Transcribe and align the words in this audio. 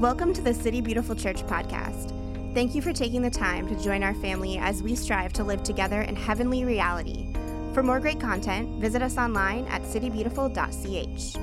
Welcome 0.00 0.34
to 0.34 0.42
the 0.42 0.52
City 0.52 0.82
Beautiful 0.82 1.16
Church 1.16 1.42
podcast. 1.44 2.12
Thank 2.52 2.74
you 2.74 2.82
for 2.82 2.92
taking 2.92 3.22
the 3.22 3.30
time 3.30 3.66
to 3.66 3.82
join 3.82 4.02
our 4.02 4.12
family 4.12 4.58
as 4.58 4.82
we 4.82 4.94
strive 4.94 5.32
to 5.32 5.42
live 5.42 5.62
together 5.62 6.02
in 6.02 6.14
heavenly 6.14 6.66
reality. 6.66 7.32
For 7.72 7.82
more 7.82 7.98
great 7.98 8.20
content, 8.20 8.78
visit 8.78 9.00
us 9.00 9.16
online 9.16 9.64
at 9.68 9.80
citybeautiful.ch. 9.84 11.36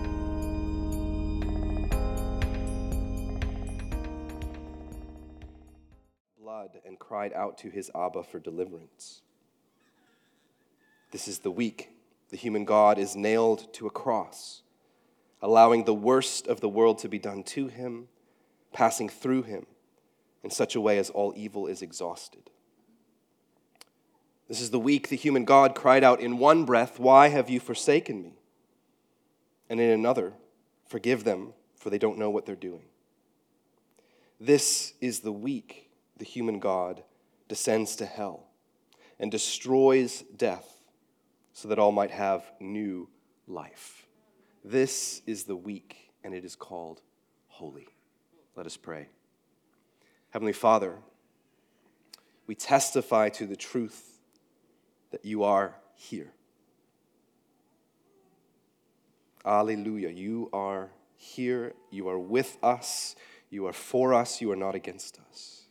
blood 6.40 6.80
and 6.86 7.00
cried 7.00 7.34
out 7.34 7.58
to 7.58 7.72
his 7.72 7.90
Abba 7.96 8.22
for 8.22 8.38
deliverance. 8.38 9.24
This 11.10 11.28
is 11.28 11.40
the 11.40 11.50
week 11.50 11.90
the 12.30 12.38
human 12.38 12.66
God 12.66 13.00
is 13.00 13.16
nailed 13.16 13.74
to 13.74 13.88
a 13.88 13.90
cross, 13.90 14.62
allowing 15.42 15.86
the 15.86 15.94
worst 15.96 16.46
of 16.46 16.62
the 16.62 16.70
world 16.70 17.00
to 17.00 17.10
be 17.10 17.18
done 17.18 17.42
to 17.46 17.66
him, 17.66 18.10
passing 18.74 19.10
through 19.10 19.44
him 19.44 19.66
in 20.44 20.50
such 20.50 20.76
a 20.76 20.82
way 20.82 20.98
as 20.98 21.10
all 21.10 21.34
evil 21.36 21.68
is 21.68 21.82
exhausted. 21.82 22.50
This 24.50 24.60
is 24.60 24.72
the 24.72 24.80
week 24.80 25.08
the 25.08 25.16
human 25.16 25.46
God 25.46 25.74
cried 25.74 26.04
out 26.04 26.20
in 26.20 26.38
one 26.38 26.66
breath, 26.66 27.00
Why 27.00 27.30
have 27.30 27.50
you 27.50 27.60
forsaken 27.60 28.22
me? 28.22 28.34
And 29.70 29.80
in 29.80 29.90
another, 29.90 30.34
Forgive 30.94 31.24
them, 31.24 31.54
for 31.76 31.90
they 31.90 31.98
don't 31.98 32.20
know 32.20 32.30
what 32.30 32.46
they're 32.46 32.56
doing. 32.56 32.84
This 34.40 34.94
is 35.02 35.22
the 35.22 35.32
week 35.32 35.90
the 36.18 36.24
human 36.24 36.60
God 36.60 37.04
descends 37.48 37.96
to 37.96 38.06
hell 38.06 38.46
and 39.20 39.32
destroys 39.32 40.24
death 40.38 40.68
so 41.54 41.68
that 41.68 41.80
all 41.80 41.92
might 41.92 42.12
have 42.12 42.44
new 42.60 43.10
life. 43.48 44.06
This 44.64 45.24
is 45.26 45.46
the 45.46 45.56
week, 45.56 46.12
and 46.24 46.34
it 46.34 46.46
is 46.46 46.56
called 46.56 47.02
holy. 47.48 47.93
Let 48.56 48.66
us 48.66 48.78
pray. 48.78 49.08
Heavenly 50.30 50.54
Father, 50.54 50.98
we 52.48 52.56
testify 52.56 53.30
to 53.30 53.46
the 53.46 53.56
truth 53.56 54.20
that 55.12 55.26
you 55.26 55.44
are 55.44 55.76
here. 55.96 56.32
Alleluia. 59.46 60.10
You 60.10 60.50
are 60.54 60.90
here. 61.16 61.74
You 61.92 62.10
are 62.10 62.20
with 62.20 62.58
us. 62.64 63.16
You 63.50 63.68
are 63.68 63.74
for 63.74 64.14
us. 64.14 64.42
You 64.42 64.52
are 64.52 64.56
not 64.56 64.76
against 64.76 65.20
us. 65.30 65.64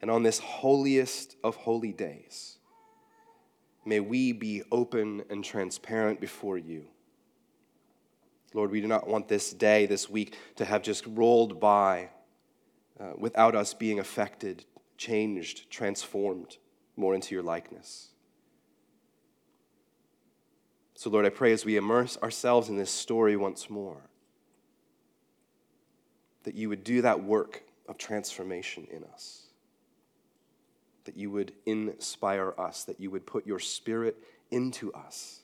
And 0.00 0.10
on 0.10 0.22
this 0.22 0.38
holiest 0.38 1.36
of 1.42 1.56
holy 1.56 1.92
days, 1.92 2.58
may 3.84 4.00
we 4.00 4.32
be 4.32 4.62
open 4.70 5.24
and 5.30 5.44
transparent 5.44 6.20
before 6.20 6.58
you. 6.58 6.86
Lord, 8.54 8.70
we 8.70 8.80
do 8.80 8.86
not 8.86 9.06
want 9.06 9.28
this 9.28 9.52
day, 9.52 9.84
this 9.84 10.08
week, 10.08 10.36
to 10.56 10.64
have 10.64 10.82
just 10.82 11.04
rolled 11.06 11.60
by 11.60 12.08
uh, 12.98 13.12
without 13.18 13.54
us 13.54 13.74
being 13.74 13.98
affected, 13.98 14.64
changed, 14.96 15.70
transformed 15.70 16.56
more 16.96 17.14
into 17.14 17.34
your 17.34 17.42
likeness. 17.42 18.08
So, 20.94 21.10
Lord, 21.10 21.26
I 21.26 21.30
pray 21.30 21.52
as 21.52 21.66
we 21.66 21.76
immerse 21.76 22.16
ourselves 22.22 22.70
in 22.70 22.78
this 22.78 22.90
story 22.90 23.36
once 23.36 23.68
more, 23.68 24.08
that 26.44 26.54
you 26.54 26.70
would 26.70 26.84
do 26.84 27.02
that 27.02 27.22
work 27.22 27.64
of 27.88 27.98
transformation 27.98 28.86
in 28.90 29.04
us 29.04 29.44
that 31.04 31.16
you 31.16 31.30
would 31.30 31.52
inspire 31.66 32.54
us, 32.58 32.84
that 32.84 33.00
you 33.00 33.10
would 33.10 33.26
put 33.26 33.46
your 33.46 33.58
spirit 33.58 34.16
into 34.50 34.92
us. 34.92 35.40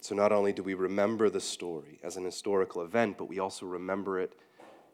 So 0.00 0.14
not 0.14 0.32
only 0.32 0.52
do 0.52 0.62
we 0.62 0.74
remember 0.74 1.28
the 1.28 1.40
story 1.40 2.00
as 2.02 2.16
an 2.16 2.24
historical 2.24 2.82
event, 2.82 3.18
but 3.18 3.26
we 3.26 3.38
also 3.38 3.66
remember 3.66 4.18
it 4.18 4.32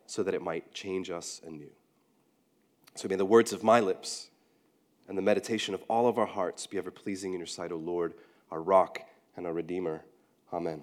so 0.06 0.22
that 0.22 0.34
it 0.34 0.43
might 0.43 0.72
change 0.75 1.11
us 1.11 1.41
anew. 1.47 1.71
So 2.94 3.09
may 3.09 3.17
the 3.17 3.25
words 3.25 3.53
of 3.53 3.62
my 3.62 3.81
lips 3.81 4.31
and 5.09 5.17
the 5.17 5.22
meditation 5.22 5.75
of 5.75 5.83
all 5.89 6.09
of 6.09 6.19
our 6.19 6.27
hearts 6.27 6.67
be 6.67 6.78
ever 6.78 6.91
pleasing 6.91 7.33
in 7.33 7.39
your 7.39 7.47
sight, 7.47 7.71
O 7.71 7.77
Lord, 7.77 8.15
our 8.50 8.61
rock 8.61 9.00
and 9.37 9.47
our 9.47 9.53
redeemer. 9.53 10.03
Amen. 10.53 10.83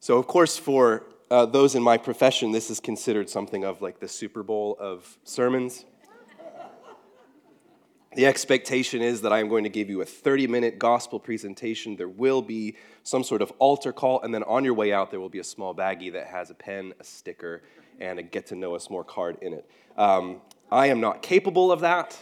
So, 0.00 0.18
of 0.18 0.26
course, 0.26 0.58
for 0.58 1.04
uh, 1.30 1.46
those 1.46 1.74
in 1.74 1.82
my 1.82 1.96
profession, 1.96 2.52
this 2.52 2.70
is 2.70 2.80
considered 2.80 3.30
something 3.30 3.64
of 3.64 3.80
like 3.80 4.00
the 4.00 4.08
Super 4.08 4.42
Bowl 4.42 4.76
of 4.80 5.16
sermons. 5.24 5.84
The 8.14 8.26
expectation 8.26 9.00
is 9.00 9.22
that 9.22 9.32
I 9.32 9.38
am 9.38 9.48
going 9.48 9.64
to 9.64 9.70
give 9.70 9.88
you 9.88 10.02
a 10.02 10.04
30 10.04 10.46
minute 10.46 10.78
gospel 10.78 11.18
presentation. 11.18 11.96
There 11.96 12.08
will 12.08 12.42
be 12.42 12.76
some 13.04 13.24
sort 13.24 13.40
of 13.40 13.50
altar 13.58 13.92
call, 13.92 14.20
and 14.20 14.34
then 14.34 14.42
on 14.42 14.64
your 14.64 14.74
way 14.74 14.92
out, 14.92 15.10
there 15.10 15.18
will 15.18 15.30
be 15.30 15.38
a 15.38 15.44
small 15.44 15.74
baggie 15.74 16.12
that 16.12 16.26
has 16.26 16.50
a 16.50 16.54
pen, 16.54 16.92
a 17.00 17.04
sticker, 17.04 17.62
and 18.00 18.18
a 18.18 18.22
get 18.22 18.46
to 18.48 18.54
know 18.54 18.74
us 18.74 18.90
more 18.90 19.02
card 19.02 19.38
in 19.40 19.54
it. 19.54 19.70
Um, 19.96 20.42
I 20.70 20.88
am 20.88 21.00
not 21.00 21.22
capable 21.22 21.72
of 21.72 21.80
that, 21.80 22.18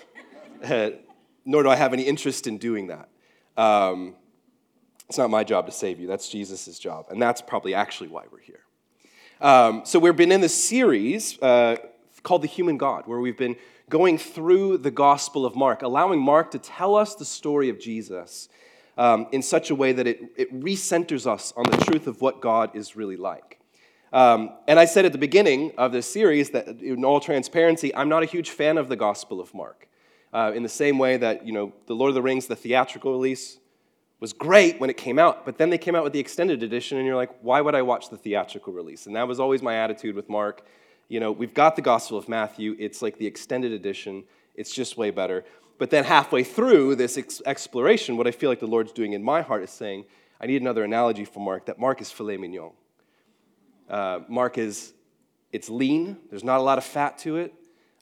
nor 1.44 1.64
do 1.64 1.68
I 1.68 1.76
have 1.76 1.92
any 1.92 2.04
interest 2.04 2.46
in 2.46 2.58
doing 2.58 2.86
that. 2.86 3.08
Um, 3.56 4.14
it's 5.08 5.18
not 5.18 5.28
my 5.28 5.42
job 5.42 5.66
to 5.66 5.72
save 5.72 5.98
you, 5.98 6.06
that's 6.06 6.28
Jesus' 6.28 6.78
job, 6.78 7.06
and 7.10 7.20
that's 7.20 7.42
probably 7.42 7.74
actually 7.74 8.10
why 8.10 8.24
we're 8.30 8.38
here. 8.38 8.60
Um, 9.40 9.82
so 9.84 9.98
we've 9.98 10.14
been 10.14 10.30
in 10.30 10.40
this 10.40 10.54
series 10.54 11.40
uh, 11.42 11.76
called 12.22 12.42
The 12.42 12.48
Human 12.48 12.76
God, 12.76 13.08
where 13.08 13.18
we've 13.18 13.36
been 13.36 13.56
going 13.90 14.16
through 14.16 14.78
the 14.78 14.90
Gospel 14.90 15.44
of 15.44 15.54
Mark, 15.54 15.82
allowing 15.82 16.20
Mark 16.20 16.52
to 16.52 16.58
tell 16.58 16.94
us 16.96 17.14
the 17.14 17.24
story 17.26 17.68
of 17.68 17.78
Jesus 17.78 18.48
um, 18.96 19.26
in 19.32 19.42
such 19.42 19.70
a 19.70 19.74
way 19.74 19.92
that 19.92 20.06
it, 20.06 20.20
it 20.36 20.60
recenters 20.60 21.26
us 21.26 21.52
on 21.56 21.64
the 21.64 21.76
truth 21.76 22.06
of 22.06 22.22
what 22.22 22.40
God 22.40 22.74
is 22.74 22.96
really 22.96 23.16
like. 23.16 23.58
Um, 24.12 24.52
and 24.66 24.78
I 24.78 24.86
said 24.86 25.04
at 25.04 25.12
the 25.12 25.18
beginning 25.18 25.72
of 25.76 25.92
this 25.92 26.10
series 26.10 26.50
that, 26.50 26.66
in 26.80 27.04
all 27.04 27.20
transparency, 27.20 27.94
I'm 27.94 28.08
not 28.08 28.22
a 28.22 28.26
huge 28.26 28.50
fan 28.50 28.78
of 28.78 28.88
the 28.88 28.96
Gospel 28.96 29.40
of 29.40 29.52
Mark. 29.52 29.88
Uh, 30.32 30.52
in 30.54 30.62
the 30.62 30.68
same 30.68 30.96
way 30.96 31.16
that, 31.16 31.44
you 31.44 31.52
know, 31.52 31.72
The 31.86 31.94
Lord 31.94 32.08
of 32.10 32.14
the 32.14 32.22
Rings, 32.22 32.46
the 32.46 32.56
theatrical 32.56 33.10
release, 33.10 33.58
was 34.20 34.32
great 34.32 34.78
when 34.78 34.90
it 34.90 34.96
came 34.96 35.18
out, 35.18 35.44
but 35.44 35.58
then 35.58 35.70
they 35.70 35.78
came 35.78 35.94
out 35.96 36.04
with 36.04 36.12
the 36.12 36.20
extended 36.20 36.62
edition, 36.62 36.98
and 36.98 37.06
you're 37.06 37.16
like, 37.16 37.30
why 37.40 37.60
would 37.60 37.74
I 37.74 37.82
watch 37.82 38.10
the 38.10 38.16
theatrical 38.16 38.72
release? 38.72 39.06
And 39.06 39.16
that 39.16 39.26
was 39.26 39.40
always 39.40 39.62
my 39.62 39.76
attitude 39.76 40.14
with 40.14 40.28
Mark. 40.28 40.64
You 41.10 41.18
know, 41.18 41.32
we've 41.32 41.52
got 41.52 41.74
the 41.74 41.82
Gospel 41.82 42.16
of 42.16 42.28
Matthew, 42.28 42.76
it's 42.78 43.02
like 43.02 43.18
the 43.18 43.26
extended 43.26 43.72
edition, 43.72 44.22
it's 44.54 44.72
just 44.72 44.96
way 44.96 45.10
better. 45.10 45.44
But 45.76 45.90
then 45.90 46.04
halfway 46.04 46.44
through 46.44 46.94
this 46.94 47.18
ex- 47.18 47.42
exploration, 47.44 48.16
what 48.16 48.28
I 48.28 48.30
feel 48.30 48.48
like 48.48 48.60
the 48.60 48.68
Lord's 48.68 48.92
doing 48.92 49.12
in 49.12 49.20
my 49.20 49.42
heart 49.42 49.64
is 49.64 49.70
saying, 49.70 50.04
I 50.40 50.46
need 50.46 50.62
another 50.62 50.84
analogy 50.84 51.24
for 51.24 51.40
Mark, 51.40 51.66
that 51.66 51.80
Mark 51.80 52.00
is 52.00 52.12
filet 52.12 52.36
mignon. 52.36 52.70
Uh, 53.88 54.20
Mark 54.28 54.56
is, 54.56 54.92
it's 55.50 55.68
lean, 55.68 56.16
there's 56.30 56.44
not 56.44 56.60
a 56.60 56.62
lot 56.62 56.78
of 56.78 56.84
fat 56.84 57.18
to 57.18 57.38
it, 57.38 57.54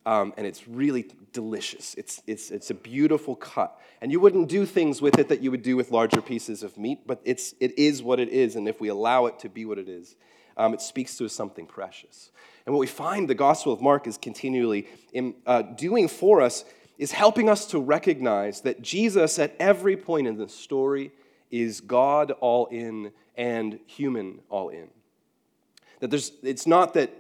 um, 0.05 0.35
and 0.37 0.47
it's 0.47 0.69
really 0.69 1.07
delicious. 1.33 1.95
It's, 1.95 2.23
it's, 2.27 2.51
it's 2.51 2.71
a 2.71 2.75
beautiful 2.75 3.37
cut. 3.37 3.79
And 4.01 4.13
you 4.13 4.21
wouldn't 4.21 4.49
do 4.49 4.67
things 4.67 5.03
with 5.03 5.19
it 5.19 5.29
that 5.29 5.43
you 5.43 5.51
would 5.51 5.63
do 5.63 5.77
with 5.77 5.91
larger 5.91 6.21
pieces 6.21 6.63
of 6.63 6.77
meat, 6.77 7.07
but 7.07 7.21
it's, 7.25 7.55
it 7.61 7.79
is 7.79 8.03
what 8.03 8.21
it 8.21 8.29
is. 8.29 8.57
And 8.57 8.69
if 8.69 8.81
we 8.81 8.89
allow 8.89 9.27
it 9.27 9.39
to 9.41 9.49
be 9.49 9.65
what 9.65 9.79
it 9.79 9.89
is, 9.89 10.17
um, 10.57 10.75
it 10.75 10.81
speaks 10.81 11.17
to 11.19 11.29
something 11.29 11.67
precious. 11.67 12.31
And 12.67 12.75
what 12.75 12.81
we 12.81 12.87
find 12.87 13.29
the 13.29 13.35
Gospel 13.35 13.73
of 13.73 13.81
Mark 13.81 14.07
is 14.07 14.19
continually 14.19 14.89
in, 15.13 15.35
uh, 15.47 15.63
doing 15.63 16.09
for 16.09 16.43
us 16.43 16.65
is 16.99 17.13
helping 17.13 17.49
us 17.49 17.67
to 17.67 17.79
recognize 17.79 18.63
that 18.63 18.83
Jesus, 18.83 19.39
at 19.39 19.55
every 19.61 19.97
point 19.97 20.27
in 20.27 20.37
the 20.37 20.49
story, 20.49 21.13
is 21.51 21.81
God 21.81 22.33
all 22.33 22.67
in 22.67 23.13
and 23.37 23.79
human 23.87 24.41
all 24.51 24.69
in. 24.69 24.89
That 26.01 26.11
there's, 26.11 26.33
it's 26.43 26.67
not 26.67 26.95
that 26.95 27.11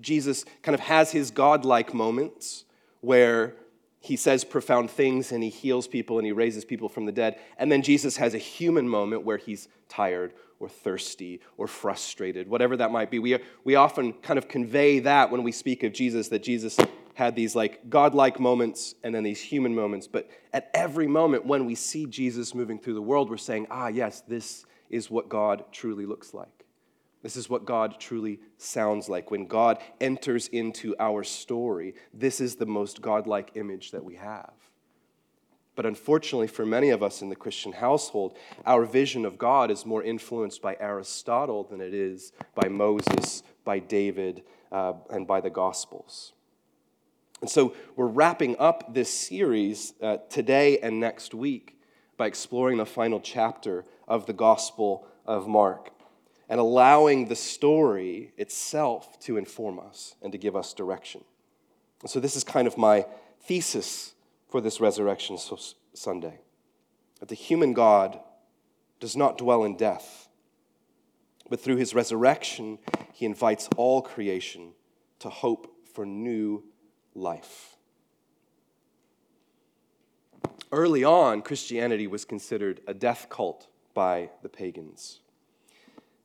Jesus 0.00 0.44
kind 0.62 0.74
of 0.74 0.80
has 0.80 1.12
his 1.12 1.30
godlike 1.30 1.92
moments 1.92 2.64
where 3.04 3.54
he 4.00 4.16
says 4.16 4.44
profound 4.44 4.90
things 4.90 5.32
and 5.32 5.42
he 5.42 5.48
heals 5.48 5.88
people 5.88 6.18
and 6.18 6.26
he 6.26 6.32
raises 6.32 6.64
people 6.64 6.88
from 6.88 7.06
the 7.06 7.12
dead. 7.12 7.38
And 7.56 7.72
then 7.72 7.82
Jesus 7.82 8.18
has 8.18 8.34
a 8.34 8.38
human 8.38 8.88
moment 8.88 9.24
where 9.24 9.38
he's 9.38 9.68
tired 9.88 10.34
or 10.60 10.68
thirsty 10.68 11.40
or 11.56 11.66
frustrated, 11.66 12.48
whatever 12.48 12.76
that 12.76 12.90
might 12.90 13.10
be. 13.10 13.18
We, 13.18 13.38
we 13.64 13.76
often 13.76 14.12
kind 14.12 14.38
of 14.38 14.46
convey 14.46 14.98
that 15.00 15.30
when 15.30 15.42
we 15.42 15.52
speak 15.52 15.82
of 15.84 15.92
Jesus, 15.92 16.28
that 16.28 16.42
Jesus 16.42 16.76
had 17.14 17.34
these 17.34 17.54
like 17.54 17.88
godlike 17.88 18.38
moments 18.38 18.94
and 19.02 19.14
then 19.14 19.22
these 19.22 19.40
human 19.40 19.74
moments. 19.74 20.06
But 20.06 20.28
at 20.52 20.70
every 20.74 21.06
moment 21.06 21.46
when 21.46 21.64
we 21.64 21.74
see 21.74 22.06
Jesus 22.06 22.54
moving 22.54 22.78
through 22.78 22.94
the 22.94 23.02
world, 23.02 23.30
we're 23.30 23.36
saying, 23.36 23.68
ah, 23.70 23.88
yes, 23.88 24.22
this 24.28 24.66
is 24.90 25.10
what 25.10 25.28
God 25.28 25.64
truly 25.72 26.04
looks 26.06 26.34
like. 26.34 26.63
This 27.24 27.36
is 27.38 27.48
what 27.48 27.64
God 27.64 27.98
truly 27.98 28.38
sounds 28.58 29.08
like. 29.08 29.30
When 29.30 29.46
God 29.46 29.78
enters 29.98 30.46
into 30.48 30.94
our 31.00 31.24
story, 31.24 31.94
this 32.12 32.38
is 32.38 32.56
the 32.56 32.66
most 32.66 33.00
godlike 33.00 33.52
image 33.54 33.92
that 33.92 34.04
we 34.04 34.16
have. 34.16 34.52
But 35.74 35.86
unfortunately, 35.86 36.48
for 36.48 36.66
many 36.66 36.90
of 36.90 37.02
us 37.02 37.22
in 37.22 37.30
the 37.30 37.34
Christian 37.34 37.72
household, 37.72 38.36
our 38.66 38.84
vision 38.84 39.24
of 39.24 39.38
God 39.38 39.70
is 39.70 39.86
more 39.86 40.02
influenced 40.02 40.60
by 40.60 40.76
Aristotle 40.78 41.64
than 41.64 41.80
it 41.80 41.94
is 41.94 42.32
by 42.54 42.68
Moses, 42.68 43.42
by 43.64 43.78
David, 43.78 44.42
uh, 44.70 44.92
and 45.08 45.26
by 45.26 45.40
the 45.40 45.48
Gospels. 45.48 46.34
And 47.40 47.48
so 47.48 47.74
we're 47.96 48.06
wrapping 48.06 48.54
up 48.58 48.92
this 48.92 49.08
series 49.08 49.94
uh, 50.02 50.18
today 50.28 50.78
and 50.78 51.00
next 51.00 51.32
week 51.32 51.80
by 52.18 52.26
exploring 52.26 52.76
the 52.76 52.84
final 52.84 53.18
chapter 53.18 53.86
of 54.06 54.26
the 54.26 54.34
Gospel 54.34 55.06
of 55.24 55.48
Mark. 55.48 55.93
And 56.48 56.60
allowing 56.60 57.28
the 57.28 57.36
story 57.36 58.32
itself 58.36 59.18
to 59.20 59.36
inform 59.36 59.78
us 59.78 60.14
and 60.22 60.32
to 60.32 60.38
give 60.38 60.56
us 60.56 60.74
direction. 60.74 61.24
So, 62.06 62.20
this 62.20 62.36
is 62.36 62.44
kind 62.44 62.66
of 62.66 62.76
my 62.76 63.06
thesis 63.40 64.14
for 64.48 64.60
this 64.60 64.80
Resurrection 64.80 65.38
Sunday 65.94 66.40
that 67.20 67.28
the 67.28 67.34
human 67.34 67.72
God 67.72 68.20
does 69.00 69.16
not 69.16 69.38
dwell 69.38 69.64
in 69.64 69.76
death, 69.76 70.28
but 71.48 71.60
through 71.60 71.76
his 71.76 71.94
resurrection, 71.94 72.78
he 73.12 73.24
invites 73.24 73.68
all 73.76 74.02
creation 74.02 74.72
to 75.20 75.30
hope 75.30 75.74
for 75.94 76.04
new 76.04 76.64
life. 77.14 77.76
Early 80.70 81.04
on, 81.04 81.42
Christianity 81.42 82.06
was 82.06 82.24
considered 82.24 82.80
a 82.86 82.94
death 82.94 83.28
cult 83.30 83.68
by 83.94 84.30
the 84.42 84.48
pagans. 84.48 85.20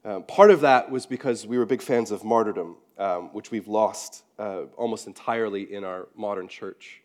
Um, 0.06 0.24
part 0.24 0.50
of 0.50 0.62
that 0.62 0.90
was 0.90 1.06
because 1.06 1.46
we 1.46 1.58
were 1.58 1.66
big 1.66 1.82
fans 1.82 2.12
of 2.12 2.24
martyrdom, 2.24 2.78
um, 2.98 3.34
which 3.34 3.52
we've 3.52 3.68
lost 3.68 4.24
uh, 4.38 4.64
almost 4.78 5.08
entirely 5.08 5.74
in 5.74 5.84
our 5.84 6.08
modern 6.16 6.48
church. 6.48 7.02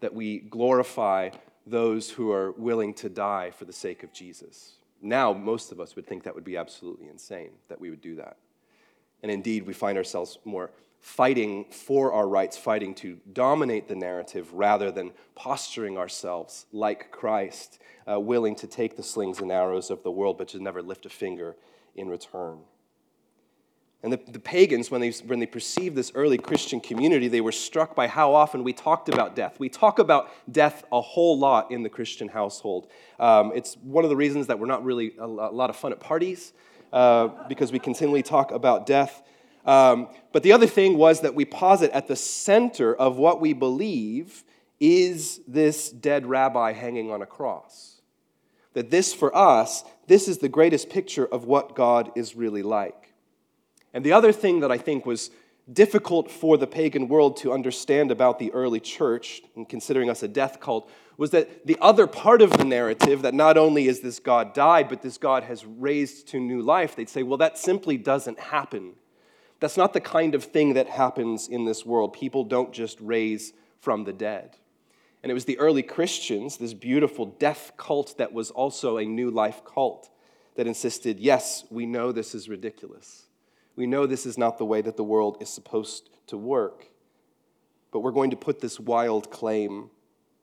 That 0.00 0.14
we 0.14 0.38
glorify 0.38 1.30
those 1.66 2.10
who 2.10 2.32
are 2.32 2.52
willing 2.52 2.94
to 2.94 3.08
die 3.08 3.50
for 3.50 3.64
the 3.64 3.72
sake 3.72 4.02
of 4.02 4.12
Jesus. 4.12 4.76
Now, 5.02 5.32
most 5.32 5.72
of 5.72 5.80
us 5.80 5.94
would 5.96 6.06
think 6.06 6.24
that 6.24 6.34
would 6.34 6.44
be 6.44 6.56
absolutely 6.56 7.08
insane 7.08 7.50
that 7.68 7.80
we 7.80 7.90
would 7.90 8.00
do 8.00 8.16
that. 8.16 8.36
And 9.22 9.30
indeed, 9.30 9.66
we 9.66 9.72
find 9.72 9.98
ourselves 9.98 10.38
more 10.44 10.70
fighting 11.00 11.66
for 11.70 12.12
our 12.12 12.26
rights, 12.26 12.56
fighting 12.56 12.94
to 12.94 13.18
dominate 13.32 13.88
the 13.88 13.94
narrative 13.94 14.52
rather 14.52 14.90
than 14.90 15.12
posturing 15.34 15.96
ourselves 15.96 16.66
like 16.72 17.10
Christ, 17.10 17.80
uh, 18.10 18.18
willing 18.18 18.54
to 18.56 18.66
take 18.66 18.96
the 18.96 19.02
slings 19.02 19.40
and 19.40 19.52
arrows 19.52 19.90
of 19.90 20.02
the 20.02 20.10
world, 20.10 20.38
but 20.38 20.48
to 20.48 20.62
never 20.62 20.82
lift 20.82 21.06
a 21.06 21.10
finger 21.10 21.54
in 21.98 22.08
return. 22.08 22.58
And 24.02 24.12
the, 24.12 24.20
the 24.28 24.38
pagans, 24.38 24.92
when 24.92 25.00
they, 25.00 25.10
when 25.26 25.40
they 25.40 25.46
perceived 25.46 25.96
this 25.96 26.12
early 26.14 26.38
Christian 26.38 26.80
community, 26.80 27.26
they 27.26 27.40
were 27.40 27.50
struck 27.50 27.96
by 27.96 28.06
how 28.06 28.32
often 28.32 28.62
we 28.62 28.72
talked 28.72 29.08
about 29.08 29.34
death. 29.34 29.58
We 29.58 29.68
talk 29.68 29.98
about 29.98 30.30
death 30.50 30.84
a 30.92 31.00
whole 31.00 31.36
lot 31.36 31.72
in 31.72 31.82
the 31.82 31.88
Christian 31.88 32.28
household. 32.28 32.86
Um, 33.18 33.50
it's 33.56 33.76
one 33.78 34.04
of 34.04 34.10
the 34.10 34.16
reasons 34.16 34.46
that 34.46 34.60
we're 34.60 34.66
not 34.66 34.84
really 34.84 35.14
a, 35.18 35.26
lot 35.26 35.68
of 35.68 35.74
fun 35.74 35.90
at 35.90 35.98
parties, 35.98 36.52
uh, 36.92 37.28
because 37.48 37.72
we 37.72 37.80
continually 37.80 38.22
talk 38.22 38.52
about 38.52 38.86
death. 38.86 39.20
Um, 39.64 40.08
but 40.32 40.44
the 40.44 40.52
other 40.52 40.68
thing 40.68 40.96
was 40.96 41.22
that 41.22 41.34
we 41.34 41.44
posit 41.44 41.90
at 41.90 42.06
the 42.06 42.16
center 42.16 42.94
of 42.94 43.16
what 43.16 43.40
we 43.40 43.52
believe 43.52 44.44
is 44.78 45.40
this 45.48 45.90
dead 45.90 46.24
rabbi 46.24 46.72
hanging 46.72 47.10
on 47.10 47.20
a 47.20 47.26
cross. 47.26 47.97
That 48.74 48.90
this, 48.90 49.14
for 49.14 49.34
us, 49.36 49.84
this 50.06 50.28
is 50.28 50.38
the 50.38 50.48
greatest 50.48 50.90
picture 50.90 51.26
of 51.26 51.44
what 51.44 51.74
God 51.74 52.12
is 52.14 52.36
really 52.36 52.62
like. 52.62 53.14
And 53.92 54.04
the 54.04 54.12
other 54.12 54.32
thing 54.32 54.60
that 54.60 54.70
I 54.70 54.78
think 54.78 55.06
was 55.06 55.30
difficult 55.72 56.30
for 56.30 56.56
the 56.56 56.66
pagan 56.66 57.08
world 57.08 57.36
to 57.38 57.52
understand 57.52 58.10
about 58.10 58.38
the 58.38 58.52
early 58.52 58.80
church, 58.80 59.42
and 59.54 59.68
considering 59.68 60.08
us 60.08 60.22
a 60.22 60.28
death 60.28 60.60
cult, 60.60 60.90
was 61.16 61.30
that 61.30 61.66
the 61.66 61.76
other 61.80 62.06
part 62.06 62.40
of 62.40 62.56
the 62.56 62.64
narrative, 62.64 63.22
that 63.22 63.34
not 63.34 63.58
only 63.58 63.88
is 63.88 64.00
this 64.00 64.20
God 64.20 64.54
died, 64.54 64.88
but 64.88 65.02
this 65.02 65.18
God 65.18 65.42
has 65.44 65.66
raised 65.66 66.28
to 66.28 66.40
new 66.40 66.62
life, 66.62 66.94
they'd 66.94 67.08
say, 67.08 67.22
well, 67.22 67.38
that 67.38 67.58
simply 67.58 67.96
doesn't 67.96 68.38
happen. 68.38 68.94
That's 69.60 69.76
not 69.76 69.92
the 69.92 70.00
kind 70.00 70.34
of 70.34 70.44
thing 70.44 70.74
that 70.74 70.88
happens 70.88 71.48
in 71.48 71.64
this 71.64 71.84
world. 71.84 72.12
People 72.12 72.44
don't 72.44 72.72
just 72.72 72.98
raise 73.00 73.52
from 73.80 74.04
the 74.04 74.12
dead. 74.12 74.56
And 75.22 75.30
it 75.30 75.34
was 75.34 75.46
the 75.46 75.58
early 75.58 75.82
Christians, 75.82 76.56
this 76.56 76.74
beautiful 76.74 77.26
death 77.26 77.72
cult 77.76 78.18
that 78.18 78.32
was 78.32 78.50
also 78.50 78.98
a 78.98 79.04
new 79.04 79.30
life 79.30 79.62
cult, 79.64 80.08
that 80.54 80.66
insisted, 80.66 81.18
yes, 81.18 81.64
we 81.70 81.86
know 81.86 82.12
this 82.12 82.34
is 82.34 82.48
ridiculous. 82.48 83.24
We 83.76 83.86
know 83.86 84.06
this 84.06 84.26
is 84.26 84.38
not 84.38 84.58
the 84.58 84.64
way 84.64 84.80
that 84.80 84.96
the 84.96 85.04
world 85.04 85.38
is 85.40 85.48
supposed 85.48 86.10
to 86.28 86.36
work. 86.36 86.88
But 87.92 88.00
we're 88.00 88.12
going 88.12 88.30
to 88.30 88.36
put 88.36 88.60
this 88.60 88.78
wild 88.78 89.30
claim 89.30 89.90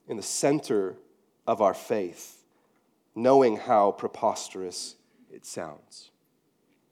in 0.08 0.18
the 0.18 0.24
center 0.24 0.96
of 1.48 1.62
our 1.62 1.74
faith, 1.74 2.44
knowing 3.14 3.58
how 3.58 3.92
preposterous 3.92 4.96
it 5.32 5.46
sounds. 5.46 6.12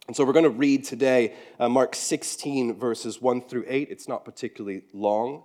And 0.07 0.15
so 0.15 0.25
we're 0.25 0.33
going 0.33 0.43
to 0.43 0.49
read 0.49 0.83
today 0.83 1.33
uh, 1.59 1.69
Mark 1.69 1.95
16, 1.95 2.75
verses 2.75 3.21
1 3.21 3.41
through 3.41 3.65
8. 3.67 3.87
It's 3.89 4.07
not 4.07 4.25
particularly 4.25 4.83
long. 4.93 5.43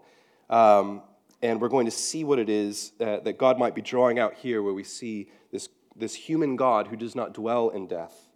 Um, 0.50 1.02
and 1.42 1.60
we're 1.60 1.68
going 1.68 1.86
to 1.86 1.92
see 1.92 2.24
what 2.24 2.38
it 2.38 2.48
is 2.48 2.92
uh, 3.00 3.20
that 3.20 3.38
God 3.38 3.58
might 3.58 3.74
be 3.74 3.82
drawing 3.82 4.18
out 4.18 4.34
here, 4.34 4.62
where 4.62 4.74
we 4.74 4.84
see 4.84 5.30
this, 5.52 5.68
this 5.94 6.14
human 6.14 6.56
God 6.56 6.88
who 6.88 6.96
does 6.96 7.14
not 7.14 7.32
dwell 7.34 7.68
in 7.70 7.86
death 7.86 8.28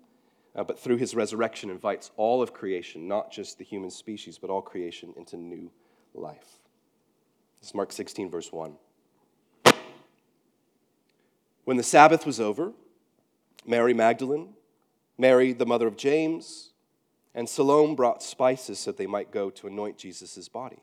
uh, 0.55 0.65
but 0.65 0.79
through 0.79 0.99
his 0.99 1.15
resurrection 1.15 1.71
invites 1.71 2.11
all 2.17 2.43
of 2.43 2.53
creation, 2.53 3.09
not 3.09 3.31
just 3.31 3.59
the 3.59 3.65
human 3.65 3.91
species, 3.91 4.39
but 4.39 4.51
all 4.51 4.63
creation 4.63 5.15
into 5.17 5.37
new 5.37 5.71
life. 6.15 6.59
This 7.61 7.71
is 7.71 7.75
Mark 7.75 7.93
16, 7.93 8.31
verse 8.31 8.53
1. 8.53 8.75
When 11.65 11.77
the 11.77 11.83
Sabbath 11.83 12.27
was 12.27 12.41
over, 12.41 12.73
Mary 13.65 13.95
Magdalene, 13.95 14.51
Mary, 15.17 15.53
the 15.53 15.67
mother 15.67 15.87
of 15.87 15.97
James, 15.97 16.71
and 17.35 17.49
Salome 17.49 17.95
brought 17.95 18.23
spices 18.23 18.79
so 18.79 18.93
they 18.93 19.07
might 19.07 19.31
go 19.31 19.49
to 19.49 19.69
anoint 19.69 19.97
Jesus' 19.97 20.49
body. 20.49 20.83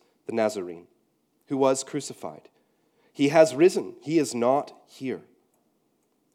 the 0.25 0.33
Nazarene, 0.33 0.87
who 1.47 1.57
was 1.57 1.83
crucified. 1.83 2.49
He 3.13 3.29
has 3.29 3.55
risen, 3.55 3.95
he 4.01 4.17
is 4.19 4.33
not 4.33 4.73
here. 4.87 5.21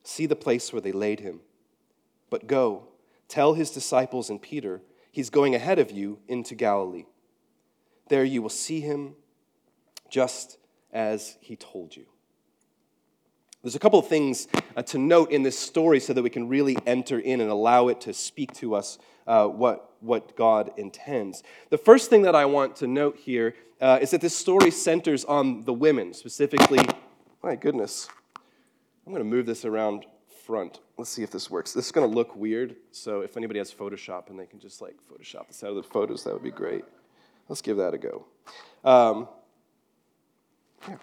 See 0.03 0.27
the 0.27 0.37
place 0.37 0.73
where 0.73 0.83
they 0.83 0.93
laid 0.93 1.21
him. 1.21 1.41
But 2.31 2.47
go, 2.47 2.89
tell 3.29 3.55
his 3.55 3.71
disciples 3.71 4.31
and 4.31 4.41
Peter, 4.41 4.83
he's 5.11 5.31
going 5.31 5.55
ahead 5.55 5.79
of 5.79 5.91
you 5.91 6.19
into 6.29 6.55
Galilee. 6.55 7.07
There 8.09 8.25
you 8.25 8.43
will 8.43 8.49
see 8.49 8.81
him 8.81 9.15
just 10.09 10.59
as 10.93 11.37
he 11.41 11.57
told 11.57 11.97
you. 11.97 12.07
There's 13.63 13.75
a 13.75 13.81
couple 13.81 13.99
of 13.99 14.07
things 14.07 14.47
uh, 14.77 14.83
to 14.83 14.99
note 14.99 15.33
in 15.33 15.43
this 15.43 15.59
story 15.59 15.99
so 15.99 16.13
that 16.13 16.23
we 16.23 16.31
can 16.31 16.49
really 16.49 16.77
enter 16.87 17.19
in 17.19 17.41
and 17.41 17.51
allow 17.51 17.89
it 17.89 18.01
to 18.03 18.13
speak 18.15 18.53
to 18.55 18.75
us 18.75 18.99
uh, 19.27 19.47
what, 19.47 19.95
what 20.01 20.37
God 20.37 20.71
intends. 20.77 21.43
The 21.71 21.79
first 21.79 22.09
thing 22.11 22.23
that 22.23 22.35
I 22.37 22.45
want 22.45 22.77
to 22.77 22.87
note 22.87 23.17
here 23.17 23.55
uh, 23.81 23.99
is 24.01 24.11
that 24.13 24.21
this 24.21 24.37
story 24.37 24.71
centers 24.71 25.25
on 25.25 25.65
the 25.65 25.73
women, 25.73 26.15
specifically, 26.15 26.81
my 27.43 27.57
goodness, 27.57 28.09
I'm 29.07 29.13
going 29.13 29.25
to 29.25 29.29
move 29.29 29.47
this 29.47 29.65
around 29.65 30.07
front. 30.45 30.81
Let's 30.97 31.11
see 31.11 31.25
if 31.25 31.31
this 31.31 31.51
works. 31.51 31.73
This 31.73 31.87
is 31.87 31.93
going 31.93 32.09
to 32.09 32.15
look 32.15 32.37
weird, 32.37 32.77
so 32.93 33.21
if 33.21 33.37
anybody 33.37 33.59
has 33.59 33.73
Photoshop 33.73 34.31
and 34.31 34.39
they 34.39 34.47
can 34.47 34.61
just 34.61 34.81
like 34.81 34.95
Photoshop 35.11 35.49
this 35.49 35.65
out 35.65 35.71
of 35.71 35.77
the 35.77 35.83
photos, 35.83 36.23
that 36.25 36.33
would 36.33 36.45
be 36.45 36.51
great. 36.51 36.85
Let's 37.49 37.63
give 37.63 37.77
that 37.79 37.95
a 37.95 37.99
go. 37.99 38.27
Um, 38.85 39.29
yeah, 40.89 40.97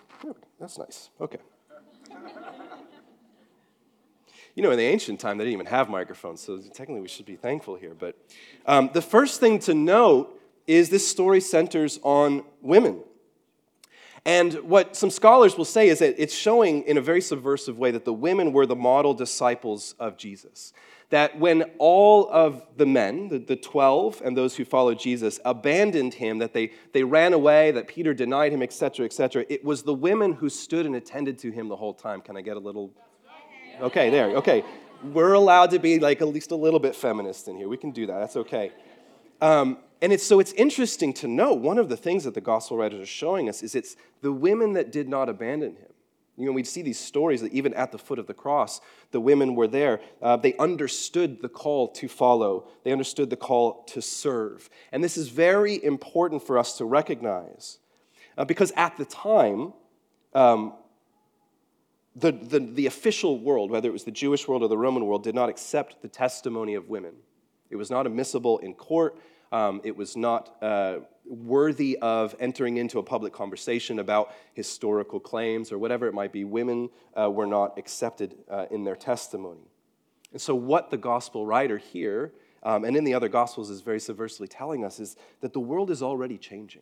that's 0.60 0.78
nice. 0.78 1.10
Okay. 1.20 1.40
you 4.56 4.64
know, 4.64 4.72
in 4.72 4.78
the 4.78 4.84
ancient 4.84 5.20
time, 5.20 5.38
they 5.38 5.46
didn't 5.46 5.54
even 5.54 5.66
have 5.68 5.90
microphones, 5.90 6.42
so 6.42 6.58
technically 6.58 7.02
we 7.02 7.08
should 7.08 7.26
be 7.26 7.36
thankful 7.36 7.76
here. 7.76 7.94
But 7.94 8.18
um, 8.66 8.90
the 8.94 9.02
first 9.02 9.40
thing 9.40 9.60
to 9.60 9.74
note 9.74 10.40
is 10.68 10.90
this 10.90 11.08
story 11.08 11.42
centers 11.42 12.00
on 12.04 12.44
women. 12.62 13.02
And 14.26 14.54
what 14.64 14.96
some 14.96 15.10
scholars 15.10 15.58
will 15.58 15.66
say 15.66 15.90
is 15.90 16.00
that 16.00 16.16
it's 16.18 16.34
showing 16.34 16.84
in 16.84 16.98
a 16.98 17.02
very 17.02 17.20
subversive 17.20 17.78
way 17.78 17.92
that 17.92 18.06
the 18.06 18.14
women 18.14 18.54
were 18.54 18.66
the 18.66 18.76
model 18.76 19.14
disciples 19.14 19.96
of 20.00 20.18
Jesus. 20.18 20.72
That 21.10 21.38
when 21.38 21.64
all 21.78 22.30
of 22.32 22.64
the 22.78 22.86
men, 22.86 23.28
the, 23.28 23.38
the 23.38 23.58
12 23.58 24.22
and 24.24 24.36
those 24.36 24.56
who 24.56 24.64
followed 24.64 24.98
Jesus, 24.98 25.40
abandoned 25.44 26.16
him, 26.16 26.38
that 26.40 26.54
they, 26.54 26.72
they 26.94 27.04
ran 27.04 27.34
away, 27.34 27.72
that 27.72 27.88
Peter 27.88 28.14
denied 28.14 28.54
him, 28.54 28.64
etc., 28.64 29.06
etc., 29.06 29.46
it 29.50 29.64
was 29.64 29.84
the 29.84 29.94
women 29.94 30.34
who 30.34 30.50
stood 30.50 30.86
and 30.86 30.96
attended 30.96 31.38
to 31.40 31.52
him 31.52 31.68
the 31.68 31.76
whole 31.76 31.94
time. 31.94 32.22
Can 32.22 32.38
I 32.38 32.42
get 32.42 32.56
a 32.56 32.62
little? 32.62 32.92
Okay, 33.82 34.10
there. 34.10 34.38
Okay. 34.38 34.64
We're 35.04 35.34
allowed 35.34 35.72
to 35.72 35.80
be 35.80 36.00
like 36.00 36.22
at 36.22 36.30
least 36.30 36.52
a 36.52 36.56
little 36.56 36.80
bit 36.80 36.96
feminist 36.96 37.50
in 37.50 37.58
here. 37.58 37.68
We 37.68 37.78
can 37.78 37.92
do 37.92 38.08
that. 38.08 38.20
That's 38.20 38.38
okay. 38.38 38.72
Um, 39.42 39.80
and 40.04 40.12
it's, 40.12 40.26
so 40.26 40.42
it's 40.42 40.52
interesting 40.54 41.14
to 41.14 41.30
know 41.30 41.54
one 41.54 41.78
of 41.78 41.88
the 41.88 41.96
things 41.96 42.26
that 42.26 42.34
the 42.34 42.42
gospel 42.42 42.76
writers 42.76 43.00
are 43.00 43.06
showing 43.06 43.48
us 43.48 43.64
is 43.64 43.74
it's 43.74 43.96
the 44.22 44.34
women 44.34 44.74
that 44.74 44.92
did 44.92 45.08
not 45.08 45.30
abandon 45.30 45.78
him. 45.78 45.94
You 46.36 46.46
know, 46.46 46.52
we'd 46.52 46.68
see 46.68 46.82
these 46.82 47.00
stories 47.00 47.40
that 47.40 47.54
even 47.54 47.74
at 47.74 47.94
the 47.94 47.98
foot 47.98 48.20
of 48.20 48.28
the 48.28 48.34
cross, 48.34 48.82
the 49.12 49.22
women 49.22 49.56
were 49.56 49.68
there. 49.68 50.02
Uh, 50.22 50.36
they 50.36 50.58
understood 50.58 51.42
the 51.42 51.48
call 51.48 51.88
to 51.94 52.10
follow, 52.10 52.68
they 52.84 52.92
understood 52.92 53.30
the 53.30 53.38
call 53.38 53.86
to 53.86 54.02
serve. 54.02 54.70
And 54.92 55.02
this 55.02 55.16
is 55.16 55.30
very 55.30 55.82
important 55.82 56.46
for 56.46 56.58
us 56.58 56.78
to 56.80 56.86
recognize 56.86 57.80
uh, 58.38 58.44
because 58.44 58.74
at 58.76 58.98
the 58.98 59.06
time, 59.06 59.72
um, 60.34 60.74
the, 62.14 62.34
the, 62.34 62.60
the 62.60 62.88
official 62.88 63.40
world, 63.40 63.72
whether 63.72 63.88
it 63.88 63.94
was 63.94 64.04
the 64.04 64.12
Jewish 64.12 64.50
world 64.50 64.64
or 64.64 64.68
the 64.68 64.78
Roman 64.78 65.06
world, 65.06 65.24
did 65.24 65.34
not 65.34 65.48
accept 65.48 66.02
the 66.02 66.10
testimony 66.10 66.74
of 66.74 66.90
women. 66.90 67.14
It 67.70 67.78
was 67.78 67.90
not 67.90 68.06
admissible 68.06 68.58
in 68.58 68.74
court. 68.74 69.18
Um, 69.54 69.82
it 69.84 69.96
was 69.96 70.18
not 70.18 70.56
uh, 70.64 71.02
worthy 71.26 71.98
of 72.02 72.36
entering 72.40 72.78
into 72.78 72.98
a 72.98 73.04
public 73.04 73.34
conversation 73.34 74.00
about 74.00 74.34
historical 74.56 75.20
claims 75.20 75.72
or 75.72 75.78
whatever 75.78 76.08
it 76.08 76.14
might 76.14 76.34
be. 76.34 76.44
Women 76.44 76.90
uh, 77.16 77.30
were 77.30 77.46
not 77.46 77.78
accepted 77.78 78.36
uh, 78.50 78.66
in 78.72 78.84
their 78.84 78.96
testimony. 78.96 79.70
And 80.32 80.42
so, 80.42 80.56
what 80.56 80.90
the 80.90 80.98
gospel 80.98 81.46
writer 81.46 81.78
here 81.78 82.34
um, 82.64 82.84
and 82.84 82.98
in 82.98 83.04
the 83.04 83.14
other 83.14 83.30
gospels 83.30 83.70
is 83.70 83.82
very 83.82 84.00
subversively 84.00 84.48
telling 84.50 84.84
us 84.84 85.00
is 85.00 85.16
that 85.42 85.54
the 85.54 85.60
world 85.60 85.92
is 85.92 86.02
already 86.02 86.40
changing. 86.40 86.82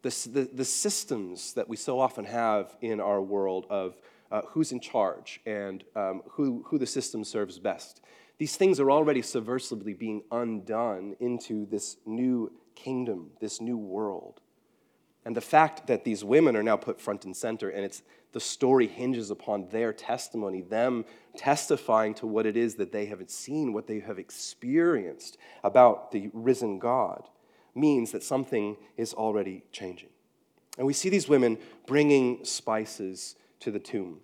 The, 0.00 0.28
the, 0.32 0.48
the 0.50 0.64
systems 0.64 1.52
that 1.54 1.68
we 1.68 1.76
so 1.76 2.00
often 2.00 2.24
have 2.24 2.74
in 2.80 3.00
our 3.00 3.20
world 3.20 3.66
of 3.68 3.98
uh, 4.32 4.42
who's 4.48 4.72
in 4.72 4.80
charge 4.80 5.40
and 5.44 5.84
um, 5.94 6.22
who, 6.30 6.64
who 6.68 6.78
the 6.78 6.86
system 6.86 7.22
serves 7.22 7.58
best 7.58 8.00
these 8.38 8.56
things 8.56 8.80
are 8.80 8.90
already 8.90 9.22
subversively 9.22 9.96
being 9.96 10.22
undone 10.30 11.16
into 11.20 11.66
this 11.66 11.96
new 12.04 12.52
kingdom, 12.74 13.30
this 13.40 13.60
new 13.60 13.76
world. 13.76 14.40
And 15.24 15.36
the 15.36 15.40
fact 15.40 15.86
that 15.86 16.04
these 16.04 16.24
women 16.24 16.56
are 16.56 16.62
now 16.62 16.76
put 16.76 17.00
front 17.00 17.24
and 17.24 17.36
center, 17.36 17.70
and 17.70 17.84
it's 17.84 18.02
the 18.32 18.40
story 18.40 18.88
hinges 18.88 19.30
upon 19.30 19.68
their 19.68 19.92
testimony, 19.92 20.60
them 20.60 21.04
testifying 21.36 22.14
to 22.14 22.26
what 22.26 22.46
it 22.46 22.56
is 22.56 22.74
that 22.74 22.92
they 22.92 23.06
have 23.06 23.22
seen, 23.30 23.72
what 23.72 23.86
they 23.86 24.00
have 24.00 24.18
experienced 24.18 25.38
about 25.62 26.10
the 26.10 26.30
risen 26.32 26.78
God, 26.78 27.28
means 27.74 28.12
that 28.12 28.22
something 28.22 28.76
is 28.96 29.14
already 29.14 29.62
changing. 29.72 30.10
And 30.76 30.86
we 30.86 30.92
see 30.92 31.08
these 31.08 31.28
women 31.28 31.58
bringing 31.86 32.44
spices 32.44 33.36
to 33.60 33.70
the 33.70 33.78
tomb. 33.78 34.20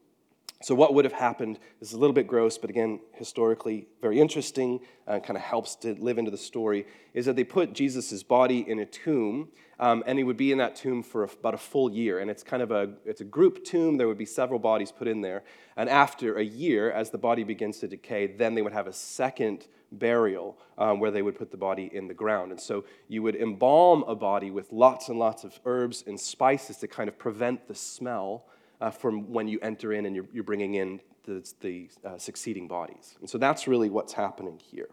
So, 0.63 0.75
what 0.75 0.93
would 0.93 1.07
have 1.07 1.15
happened? 1.15 1.59
Is 1.81 1.95
a 1.95 1.99
little 1.99 2.13
bit 2.13 2.27
gross, 2.27 2.59
but 2.59 2.69
again, 2.69 3.01
historically 3.13 3.89
very 4.03 4.21
interesting, 4.21 4.81
uh, 5.09 5.19
kind 5.19 5.39
of 5.39 5.43
helps 5.43 5.75
to 5.77 5.95
live 5.95 6.19
into 6.19 6.31
the 6.31 6.37
story. 6.37 6.87
Is 7.15 7.25
that 7.25 7.35
they 7.35 7.45
put 7.45 7.73
Jesus' 7.73 8.23
body 8.23 8.69
in 8.69 8.79
a 8.79 8.85
tomb, 8.85 9.49
um, 9.79 10.05
and 10.07 10.19
he 10.19 10.25
would 10.25 10.37
be 10.37 10.53
in 10.53 10.59
that 10.59 10.77
tomb 10.77 11.03
for 11.03 11.25
a, 11.25 11.31
about 11.33 11.55
a 11.55 11.59
full 11.59 11.91
year. 11.91 12.19
And 12.19 12.31
it's 12.31 12.43
kind 12.43 12.63
of 12.63 12.71
a 12.71 12.91
it's 13.07 13.23
a 13.23 13.25
group 13.25 13.65
tomb. 13.65 13.97
There 13.97 14.07
would 14.07 14.19
be 14.19 14.27
several 14.27 14.59
bodies 14.59 14.93
put 14.93 15.09
in 15.09 15.23
there, 15.23 15.45
and 15.79 15.89
after 15.89 16.37
a 16.37 16.45
year, 16.45 16.93
as 16.93 17.09
the 17.09 17.19
body 17.19 17.43
begins 17.43 17.79
to 17.79 17.89
decay, 17.89 18.27
then 18.27 18.55
they 18.55 18.61
would 18.61 18.75
have 18.75 18.87
a 18.87 18.93
second 18.93 19.67
burial 19.93 20.59
um, 20.77 21.01
where 21.01 21.11
they 21.11 21.23
would 21.23 21.37
put 21.37 21.51
the 21.51 21.57
body 21.57 21.91
in 21.91 22.07
the 22.07 22.15
ground. 22.15 22.53
And 22.53 22.61
so 22.61 22.85
you 23.09 23.23
would 23.23 23.35
embalm 23.35 24.05
a 24.07 24.15
body 24.15 24.51
with 24.51 24.71
lots 24.73 25.09
and 25.09 25.19
lots 25.19 25.43
of 25.43 25.59
herbs 25.65 26.05
and 26.07 26.21
spices 26.21 26.77
to 26.77 26.87
kind 26.87 27.09
of 27.09 27.19
prevent 27.19 27.67
the 27.67 27.75
smell 27.75 28.45
uh, 28.81 28.91
from 28.91 29.33
when 29.33 29.49
you 29.49 29.59
enter 29.61 29.93
in 29.93 30.07
and 30.07 30.15
you're, 30.15 30.27
you're 30.33 30.45
bringing 30.45 30.75
in 30.75 31.01
the, 31.25 31.53
the 31.61 31.91
uh, 32.05 32.19
succeeding 32.19 32.67
bodies. 32.67 33.17
And 33.21 33.29
so 33.29 33.39
that's 33.39 33.69
really 33.69 33.91
what's 33.91 34.13
happening 34.13 34.59
here. 34.59 34.89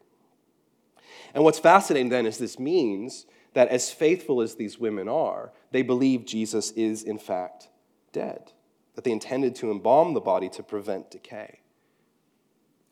And 1.34 1.44
what's 1.44 1.60
fascinating 1.60 2.10
then 2.10 2.26
is 2.26 2.38
this 2.38 2.60
means 2.60 3.26
that 3.54 3.70
as 3.70 3.92
faithful 3.92 4.42
as 4.42 4.56
these 4.56 4.78
women 4.78 5.08
are, 5.08 5.52
they 5.72 5.82
believe 5.82 6.26
Jesus 6.26 6.72
is 6.72 7.04
in 7.04 7.18
fact 7.18 7.70
dead, 8.12 8.52
that 8.96 9.04
they 9.04 9.12
intended 9.12 9.56
to 9.56 9.72
embalm 9.72 10.14
the 10.14 10.20
body 10.20 10.50
to 10.50 10.64
prevent 10.64 11.12
decay. 11.12 11.62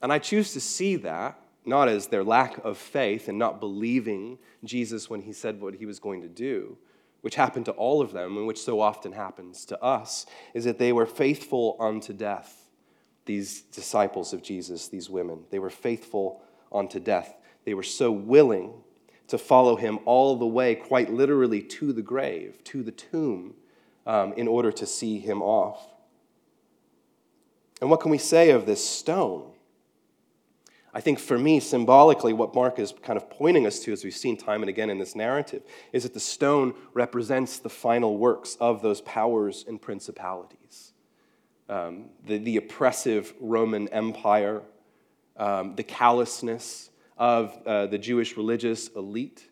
And 0.01 0.11
I 0.13 0.19
choose 0.19 0.53
to 0.53 0.59
see 0.59 0.95
that 0.97 1.39
not 1.65 1.89
as 1.89 2.07
their 2.07 2.23
lack 2.23 2.63
of 2.63 2.77
faith 2.77 3.27
and 3.27 3.39
not 3.39 3.59
believing 3.59 4.37
Jesus 4.63 5.09
when 5.09 5.21
he 5.21 5.33
said 5.33 5.59
what 5.59 5.75
he 5.75 5.85
was 5.85 5.99
going 5.99 6.21
to 6.21 6.27
do, 6.29 6.77
which 7.25 7.33
happened 7.33 7.65
to 7.65 7.71
all 7.71 8.03
of 8.03 8.13
them 8.13 8.37
and 8.37 8.45
which 8.45 8.61
so 8.61 8.79
often 8.79 9.11
happens 9.13 9.65
to 9.65 9.81
us, 9.81 10.27
is 10.53 10.63
that 10.63 10.77
they 10.77 10.93
were 10.93 11.07
faithful 11.07 11.75
unto 11.79 12.13
death. 12.13 12.69
These 13.25 13.61
disciples 13.61 14.31
of 14.31 14.43
Jesus, 14.43 14.89
these 14.89 15.09
women, 15.09 15.39
they 15.49 15.57
were 15.57 15.71
faithful 15.71 16.43
unto 16.71 16.99
death. 16.99 17.35
They 17.63 17.73
were 17.73 17.81
so 17.81 18.11
willing 18.11 18.75
to 19.29 19.39
follow 19.39 19.75
him 19.75 19.97
all 20.05 20.35
the 20.35 20.45
way, 20.45 20.75
quite 20.75 21.11
literally, 21.11 21.63
to 21.63 21.93
the 21.93 22.03
grave, 22.03 22.63
to 22.65 22.83
the 22.83 22.91
tomb, 22.91 23.55
um, 24.05 24.33
in 24.33 24.47
order 24.47 24.71
to 24.73 24.85
see 24.85 25.17
him 25.17 25.41
off. 25.41 25.83
And 27.81 27.89
what 27.89 28.01
can 28.01 28.11
we 28.11 28.19
say 28.19 28.51
of 28.51 28.67
this 28.67 28.87
stone? 28.87 29.51
I 30.95 31.01
think 31.01 31.19
for 31.19 31.37
me, 31.37 31.59
symbolically, 31.59 32.31
what 32.31 32.55
Mark 32.55 32.79
is 32.79 32.93
kind 33.03 33.17
of 33.17 33.29
pointing 33.29 33.67
us 33.67 33.79
to, 33.81 33.91
as 33.91 34.05
we've 34.05 34.15
seen 34.15 34.37
time 34.37 34.63
and 34.63 34.69
again 34.69 34.89
in 34.89 34.97
this 34.97 35.13
narrative, 35.13 35.61
is 35.91 36.03
that 36.03 36.13
the 36.13 36.21
stone 36.21 36.73
represents 36.93 37.59
the 37.59 37.69
final 37.69 38.17
works 38.17 38.55
of 38.61 38.81
those 38.81 39.01
powers 39.01 39.65
and 39.67 39.81
principalities. 39.81 40.93
Um, 41.67 42.05
the, 42.25 42.37
the 42.37 42.55
oppressive 42.55 43.33
Roman 43.41 43.89
Empire, 43.89 44.61
um, 45.35 45.75
the 45.75 45.83
callousness 45.83 46.91
of 47.17 47.61
uh, 47.67 47.87
the 47.87 47.97
Jewish 47.97 48.37
religious 48.37 48.87
elite, 48.87 49.49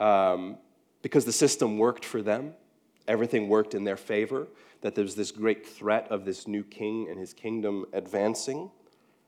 um, 0.00 0.58
because 1.02 1.24
the 1.24 1.32
system 1.32 1.78
worked 1.78 2.04
for 2.04 2.20
them, 2.20 2.52
everything 3.06 3.48
worked 3.48 3.74
in 3.74 3.84
their 3.84 3.96
favor, 3.96 4.48
that 4.80 4.96
there 4.96 5.04
was 5.04 5.14
this 5.14 5.30
great 5.30 5.64
threat 5.64 6.08
of 6.10 6.24
this 6.24 6.48
new 6.48 6.64
king 6.64 7.06
and 7.08 7.20
his 7.20 7.32
kingdom 7.32 7.86
advancing. 7.92 8.72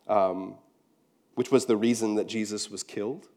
Um, 0.08 0.56
which 1.36 1.52
was 1.52 1.66
the 1.66 1.76
reason 1.76 2.16
that 2.16 2.26
Jesus 2.26 2.70
was 2.70 2.82
killed 2.82 3.28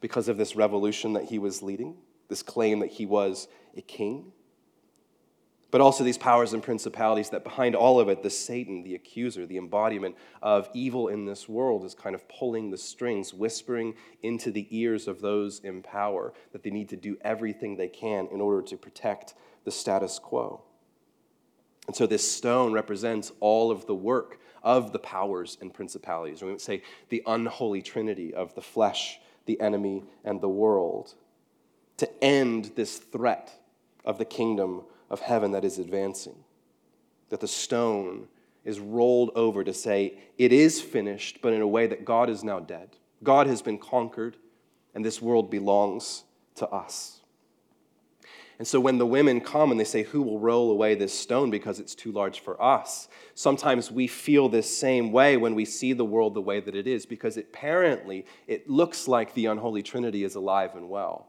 because 0.00 0.28
of 0.28 0.36
this 0.36 0.54
revolution 0.54 1.14
that 1.14 1.24
he 1.24 1.38
was 1.38 1.62
leading, 1.62 1.96
this 2.28 2.42
claim 2.42 2.78
that 2.80 2.90
he 2.90 3.06
was 3.06 3.48
a 3.76 3.80
king. 3.80 4.32
But 5.70 5.80
also 5.80 6.04
these 6.04 6.18
powers 6.18 6.52
and 6.52 6.62
principalities 6.62 7.30
that 7.30 7.42
behind 7.42 7.74
all 7.74 7.98
of 7.98 8.10
it, 8.10 8.22
the 8.22 8.28
Satan, 8.28 8.84
the 8.84 8.94
accuser, 8.94 9.46
the 9.46 9.56
embodiment 9.56 10.16
of 10.42 10.68
evil 10.74 11.08
in 11.08 11.24
this 11.24 11.48
world, 11.48 11.84
is 11.84 11.94
kind 11.94 12.14
of 12.14 12.28
pulling 12.28 12.70
the 12.70 12.78
strings, 12.78 13.32
whispering 13.32 13.94
into 14.22 14.52
the 14.52 14.68
ears 14.70 15.08
of 15.08 15.22
those 15.22 15.60
in 15.60 15.82
power 15.82 16.34
that 16.52 16.62
they 16.62 16.70
need 16.70 16.90
to 16.90 16.96
do 16.96 17.16
everything 17.22 17.76
they 17.76 17.88
can 17.88 18.28
in 18.30 18.40
order 18.40 18.60
to 18.60 18.76
protect 18.76 19.34
the 19.64 19.72
status 19.72 20.18
quo. 20.18 20.62
And 21.86 21.96
so 21.96 22.06
this 22.06 22.30
stone 22.30 22.72
represents 22.72 23.32
all 23.40 23.70
of 23.70 23.86
the 23.86 23.94
work 23.94 24.40
of 24.64 24.92
the 24.92 24.98
powers 24.98 25.58
and 25.60 25.72
principalities. 25.72 26.42
we 26.42 26.50
would 26.50 26.60
say 26.60 26.82
the 27.10 27.22
unholy 27.26 27.82
trinity 27.82 28.34
of 28.34 28.54
the 28.54 28.62
flesh, 28.62 29.20
the 29.46 29.60
enemy, 29.60 30.02
and 30.24 30.40
the 30.40 30.48
world, 30.48 31.14
to 31.98 32.24
end 32.24 32.72
this 32.74 32.98
threat 32.98 33.52
of 34.04 34.18
the 34.18 34.24
kingdom 34.24 34.82
of 35.10 35.20
heaven 35.20 35.52
that 35.52 35.64
is 35.64 35.78
advancing. 35.78 36.36
That 37.28 37.40
the 37.40 37.48
stone 37.48 38.26
is 38.64 38.80
rolled 38.80 39.30
over 39.34 39.62
to 39.62 39.74
say, 39.74 40.18
it 40.38 40.52
is 40.52 40.80
finished, 40.80 41.40
but 41.42 41.52
in 41.52 41.60
a 41.60 41.68
way 41.68 41.86
that 41.86 42.04
God 42.04 42.30
is 42.30 42.42
now 42.42 42.58
dead. 42.58 42.96
God 43.22 43.46
has 43.46 43.60
been 43.62 43.78
conquered, 43.78 44.36
and 44.94 45.04
this 45.04 45.20
world 45.20 45.50
belongs 45.50 46.24
to 46.56 46.68
us. 46.68 47.20
And 48.58 48.66
so 48.66 48.78
when 48.78 48.98
the 48.98 49.06
women 49.06 49.40
come 49.40 49.70
and 49.70 49.80
they 49.80 49.84
say, 49.84 50.04
Who 50.04 50.22
will 50.22 50.38
roll 50.38 50.70
away 50.70 50.94
this 50.94 51.18
stone 51.18 51.50
because 51.50 51.80
it's 51.80 51.94
too 51.94 52.12
large 52.12 52.40
for 52.40 52.60
us? 52.62 53.08
Sometimes 53.34 53.90
we 53.90 54.06
feel 54.06 54.48
this 54.48 54.76
same 54.76 55.10
way 55.12 55.36
when 55.36 55.54
we 55.54 55.64
see 55.64 55.92
the 55.92 56.04
world 56.04 56.34
the 56.34 56.40
way 56.40 56.60
that 56.60 56.76
it 56.76 56.86
is 56.86 57.04
because 57.06 57.36
apparently 57.36 58.26
it 58.46 58.68
looks 58.70 59.08
like 59.08 59.34
the 59.34 59.46
unholy 59.46 59.82
trinity 59.82 60.24
is 60.24 60.34
alive 60.34 60.74
and 60.76 60.88
well. 60.88 61.28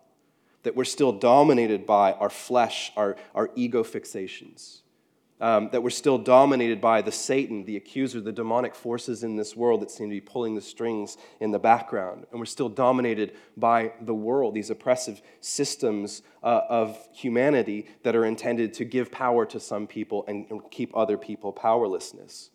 That 0.64 0.76
we're 0.76 0.84
still 0.84 1.12
dominated 1.12 1.86
by 1.86 2.14
our 2.14 2.30
flesh, 2.30 2.92
our, 2.96 3.16
our 3.34 3.50
ego 3.56 3.84
fixations 3.84 4.82
um, 5.42 5.70
that 5.72 5.84
we're 5.84 5.90
still 5.90 6.18
dominated 6.18 6.80
by 6.80 7.02
the 7.02 7.12
Satan, 7.12 7.66
the 7.66 7.76
accuser, 7.76 8.22
the 8.22 8.32
demonic 8.32 8.74
forces 8.74 9.24
in 9.24 9.36
this 9.36 9.56
world 9.56 9.82
that 9.82 9.92
seem 9.92 10.10
to 10.10 10.16
be 10.16 10.22
pulling 10.22 10.56
the 10.56 10.62
strings 10.62 11.18
in 11.42 11.52
the 11.52 11.60
background. 11.60 12.26
And 12.32 12.40
we're 12.40 12.46
still 12.46 12.70
dominated 12.70 13.34
by 13.58 13.92
the 14.00 14.14
world, 14.14 14.54
these 14.54 14.70
oppressive 14.70 15.22
systems 15.42 16.22
uh, 16.42 16.62
of 16.70 16.98
humanity 17.14 17.88
that 18.04 18.16
are 18.16 18.26
intended 18.26 18.74
to 18.76 18.86
give 18.86 19.12
power 19.12 19.46
to 19.48 19.60
some 19.60 19.88
people 19.88 20.24
and, 20.28 20.46
keep 20.72 20.96
other 20.96 21.18
people 21.18 21.52
powerlessness. 21.52 22.50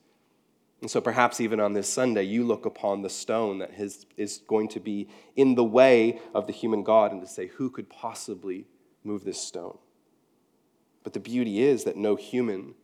And 0.81 0.91
so 0.91 1.01
perhaps 1.03 1.41
even 1.41 1.61
on 1.61 1.75
this 1.75 1.89
Sunday, 1.89 2.23
you 2.23 2.45
look 2.45 2.65
upon 2.65 3.03
the 3.03 3.11
stone 3.11 3.59
that 3.59 3.73
is, 3.79 4.07
is 4.17 4.39
going 4.47 4.69
to 4.69 4.81
be 4.81 5.09
in 5.37 5.55
the 5.55 5.65
way 5.65 6.19
of 6.35 6.47
the 6.47 6.53
human 6.55 6.83
God 6.83 7.13
and 7.13 7.21
to 7.21 7.27
say, 7.27 7.49
who 7.49 7.69
could 7.69 7.91
possibly 7.91 8.67
move 9.05 9.25
this 9.25 9.39
stone? 9.39 9.77
But 11.03 11.13
the 11.13 11.21
beauty 11.21 11.63
is 11.63 11.85
that 11.85 11.97
no 11.97 12.17
human 12.17 12.75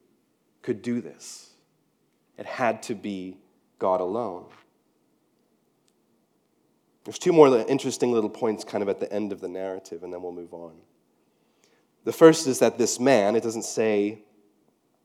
could 0.63 0.83
do 0.83 1.01
this. 1.01 1.51
It 2.39 2.47
had 2.47 2.83
to 2.85 2.95
be 2.95 3.39
God 3.79 4.01
alone. 4.01 4.47
There's 7.05 7.19
two 7.19 7.33
more 7.33 7.49
interesting 7.69 8.11
little 8.11 8.31
points 8.31 8.65
kind 8.65 8.83
of 8.83 8.89
at 8.89 8.99
the 8.99 9.13
end 9.13 9.33
of 9.33 9.41
the 9.41 9.49
narrative, 9.49 10.03
and 10.03 10.13
then 10.13 10.23
we'll 10.23 10.33
move 10.33 10.53
on. 10.53 10.73
The 12.05 12.13
first 12.13 12.47
is 12.47 12.59
that 12.59 12.79
this 12.79 12.99
man, 12.99 13.37
it 13.37 13.43
doesn't 13.43 13.65
say 13.65 14.23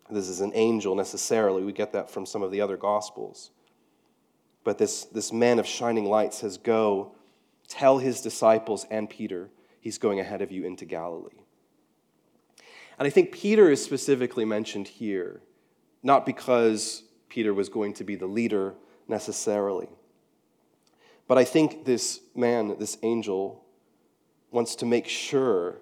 this 0.10 0.28
is 0.28 0.42
an 0.42 0.52
angel 0.56 0.96
necessarily. 0.96 1.64
We 1.64 1.72
get 1.74 1.94
that 1.94 2.10
from 2.10 2.26
some 2.26 2.44
of 2.44 2.52
the 2.52 2.62
other 2.62 2.78
gospels. 2.78 3.52
But 4.64 4.78
this, 4.78 5.06
this 5.06 5.32
man 5.32 5.58
of 5.58 5.66
shining 5.66 6.06
light 6.06 6.34
says, 6.34 6.58
Go, 6.58 7.16
tell 7.68 7.98
his 7.98 8.22
disciples 8.22 8.86
and 8.92 9.10
Peter, 9.10 9.50
he's 9.80 9.98
going 9.98 10.20
ahead 10.20 10.42
of 10.42 10.52
you 10.52 10.66
into 10.66 10.86
Galilee. 10.86 11.42
And 13.02 13.08
I 13.08 13.10
think 13.10 13.32
Peter 13.32 13.72
is 13.72 13.84
specifically 13.84 14.46
mentioned 14.46 14.88
here, 14.88 15.42
not 16.04 16.24
because 16.24 17.02
Peter 17.30 17.52
was 17.52 17.68
going 17.68 17.96
to 17.96 18.04
be 18.04 18.16
the 18.16 18.28
leader 18.28 18.76
necessarily. 19.08 19.90
But 21.28 21.40
I 21.40 21.44
think 21.44 21.86
this 21.86 22.20
man, 22.36 22.78
this 22.78 23.00
angel, 23.02 23.66
wants 24.52 24.76
to 24.76 24.86
make 24.86 25.08
sure 25.08 25.80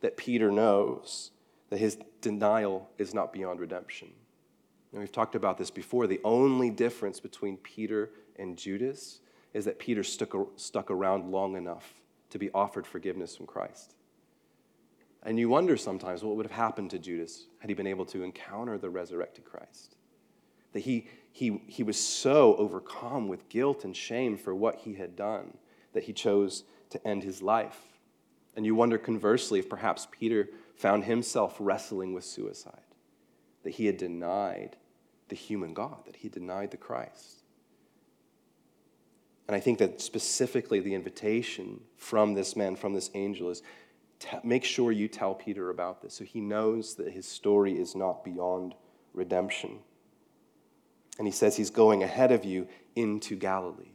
that 0.00 0.16
Peter 0.16 0.50
knows 0.50 1.32
that 1.68 1.76
his 1.76 1.98
denial 2.22 2.88
is 2.96 3.12
not 3.12 3.34
beyond 3.34 3.60
redemption. 3.60 4.08
And 4.92 5.00
we've 5.02 5.12
talked 5.12 5.34
about 5.34 5.58
this 5.58 5.70
before. 5.70 6.06
The 6.06 6.22
only 6.24 6.70
difference 6.70 7.20
between 7.20 7.58
Peter 7.58 8.12
and 8.36 8.56
Judas 8.56 9.20
is 9.52 9.66
that 9.66 9.78
Peter 9.78 10.02
stuck, 10.02 10.34
stuck 10.56 10.90
around 10.90 11.30
long 11.30 11.54
enough 11.54 12.00
to 12.30 12.38
be 12.38 12.50
offered 12.54 12.86
forgiveness 12.86 13.36
from 13.36 13.44
Christ. 13.44 13.94
And 15.24 15.38
you 15.38 15.48
wonder 15.48 15.76
sometimes 15.76 16.24
what 16.24 16.36
would 16.36 16.46
have 16.46 16.56
happened 16.56 16.90
to 16.90 16.98
Judas 16.98 17.46
had 17.58 17.70
he 17.70 17.74
been 17.74 17.86
able 17.86 18.06
to 18.06 18.22
encounter 18.22 18.76
the 18.76 18.90
resurrected 18.90 19.44
Christ. 19.44 19.96
That 20.72 20.80
he, 20.80 21.06
he, 21.30 21.62
he 21.66 21.82
was 21.82 21.98
so 21.98 22.56
overcome 22.56 23.28
with 23.28 23.48
guilt 23.48 23.84
and 23.84 23.96
shame 23.96 24.36
for 24.36 24.54
what 24.54 24.76
he 24.76 24.94
had 24.94 25.14
done 25.14 25.58
that 25.92 26.04
he 26.04 26.12
chose 26.12 26.64
to 26.90 27.06
end 27.06 27.22
his 27.22 27.42
life. 27.42 27.78
And 28.56 28.66
you 28.66 28.74
wonder 28.74 28.98
conversely 28.98 29.58
if 29.58 29.68
perhaps 29.68 30.08
Peter 30.10 30.48
found 30.74 31.04
himself 31.04 31.56
wrestling 31.58 32.12
with 32.12 32.24
suicide, 32.24 32.80
that 33.62 33.74
he 33.74 33.86
had 33.86 33.96
denied 33.96 34.76
the 35.28 35.36
human 35.36 35.72
God, 35.72 36.04
that 36.06 36.16
he 36.16 36.28
denied 36.28 36.70
the 36.70 36.76
Christ. 36.76 37.42
And 39.46 39.56
I 39.56 39.60
think 39.60 39.78
that 39.78 40.00
specifically 40.00 40.80
the 40.80 40.94
invitation 40.94 41.80
from 41.96 42.34
this 42.34 42.56
man, 42.56 42.76
from 42.76 42.94
this 42.94 43.10
angel, 43.14 43.50
is 43.50 43.62
make 44.44 44.64
sure 44.64 44.92
you 44.92 45.08
tell 45.08 45.34
Peter 45.34 45.70
about 45.70 46.02
this 46.02 46.14
so 46.14 46.24
he 46.24 46.40
knows 46.40 46.94
that 46.96 47.12
his 47.12 47.26
story 47.26 47.78
is 47.78 47.94
not 47.94 48.24
beyond 48.24 48.74
redemption. 49.14 49.78
And 51.18 51.26
he 51.26 51.32
says 51.32 51.56
he's 51.56 51.70
going 51.70 52.02
ahead 52.02 52.32
of 52.32 52.44
you 52.44 52.68
into 52.96 53.36
Galilee. 53.36 53.92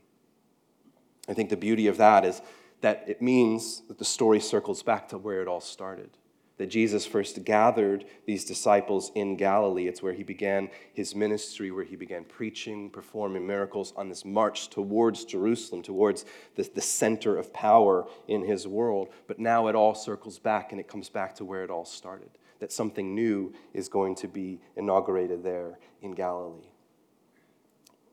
I 1.28 1.34
think 1.34 1.50
the 1.50 1.58
beauty 1.58 1.88
of 1.88 1.98
that 1.98 2.24
is 2.26 2.42
that 2.82 3.04
it 3.08 3.22
means 3.22 3.82
that 3.88 3.98
the 3.98 4.06
story 4.06 4.40
circles 4.40 4.84
back 4.84 5.10
to 5.10 5.18
where 5.18 5.42
it 5.42 5.48
all 5.48 5.62
started 5.62 6.12
that 6.58 6.68
Jesus 6.68 7.06
first 7.06 7.44
gathered 7.46 8.06
these 8.26 8.44
disciples 8.44 9.12
in 9.14 9.38
Galilee. 9.38 9.88
It's 9.88 10.02
where 10.02 10.14
he 10.14 10.24
began 10.24 10.70
his 10.94 11.14
ministry, 11.14 11.70
where 11.70 11.84
he 11.84 11.96
began 11.96 12.24
preaching, 12.24 12.90
performing 12.90 13.46
miracles 13.46 13.94
on 13.96 14.10
this 14.10 14.26
march 14.26 14.70
towards 14.70 15.24
Jerusalem, 15.24 15.84
towards 15.84 16.26
the, 16.56 16.70
the 16.74 16.82
center 16.82 17.38
of 17.38 17.54
power 17.54 18.08
in 18.28 18.44
his 18.44 18.68
world. 18.68 19.10
But 19.28 19.40
now 19.40 19.68
it 19.68 19.76
all 19.76 19.94
circles 19.94 20.40
back 20.40 20.72
and 20.72 20.82
it 20.82 20.88
comes 20.88 21.10
back 21.10 21.36
to 21.36 21.46
where 21.46 21.64
it 21.64 21.70
all 21.70 21.86
started 21.86 22.30
that 22.60 22.72
something 22.72 23.14
new 23.14 23.54
is 23.74 23.88
going 23.88 24.16
to 24.16 24.28
be 24.28 24.60
inaugurated 24.76 25.44
there 25.44 25.78
in 26.02 26.12
Galilee. 26.12 26.70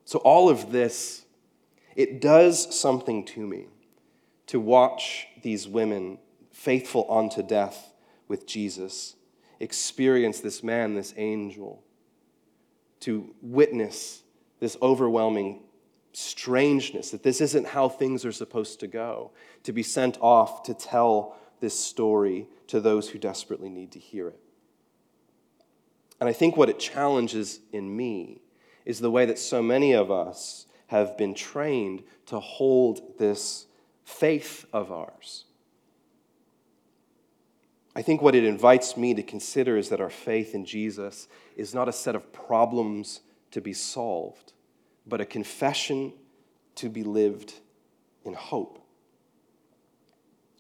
So, 0.04 0.18
all 0.18 0.50
of 0.50 0.70
this, 0.70 1.24
it 1.96 2.20
does 2.20 2.78
something 2.78 3.24
to 3.26 3.46
me 3.46 3.68
to 4.48 4.60
watch 4.60 5.28
these 5.42 5.66
women 5.66 6.18
faithful 6.52 7.06
unto 7.08 7.42
death 7.42 7.93
with 8.28 8.46
Jesus, 8.46 9.16
experience 9.60 10.40
this 10.40 10.62
man, 10.62 10.94
this 10.94 11.14
angel, 11.16 11.82
to 13.00 13.34
witness 13.42 14.22
this 14.60 14.76
overwhelming 14.80 15.62
strangeness 16.12 17.10
that 17.10 17.22
this 17.22 17.40
isn't 17.40 17.66
how 17.66 17.88
things 17.88 18.24
are 18.24 18.32
supposed 18.32 18.80
to 18.80 18.86
go, 18.86 19.32
to 19.62 19.72
be 19.72 19.82
sent 19.82 20.16
off 20.20 20.62
to 20.62 20.74
tell 20.74 21.36
this 21.60 21.78
story 21.78 22.48
to 22.68 22.80
those 22.80 23.08
who 23.08 23.18
desperately 23.18 23.68
need 23.68 23.92
to 23.92 23.98
hear 23.98 24.28
it. 24.28 24.40
And 26.20 26.28
I 26.28 26.32
think 26.32 26.56
what 26.56 26.68
it 26.68 26.78
challenges 26.78 27.60
in 27.72 27.94
me 27.94 28.40
is 28.84 29.00
the 29.00 29.10
way 29.10 29.26
that 29.26 29.38
so 29.38 29.62
many 29.62 29.92
of 29.92 30.10
us 30.10 30.66
have 30.86 31.18
been 31.18 31.34
trained 31.34 32.02
to 32.26 32.38
hold 32.38 33.18
this 33.18 33.66
faith 34.04 34.66
of 34.72 34.92
ours 34.92 35.44
I 37.96 38.02
think 38.02 38.20
what 38.20 38.34
it 38.34 38.44
invites 38.44 38.96
me 38.96 39.14
to 39.14 39.22
consider 39.22 39.76
is 39.76 39.88
that 39.90 40.00
our 40.00 40.10
faith 40.10 40.54
in 40.54 40.64
Jesus 40.64 41.28
is 41.56 41.74
not 41.74 41.88
a 41.88 41.92
set 41.92 42.16
of 42.16 42.32
problems 42.32 43.20
to 43.52 43.60
be 43.60 43.72
solved, 43.72 44.52
but 45.06 45.20
a 45.20 45.24
confession 45.24 46.12
to 46.74 46.88
be 46.88 47.04
lived 47.04 47.54
in 48.24 48.34
hope. 48.34 48.78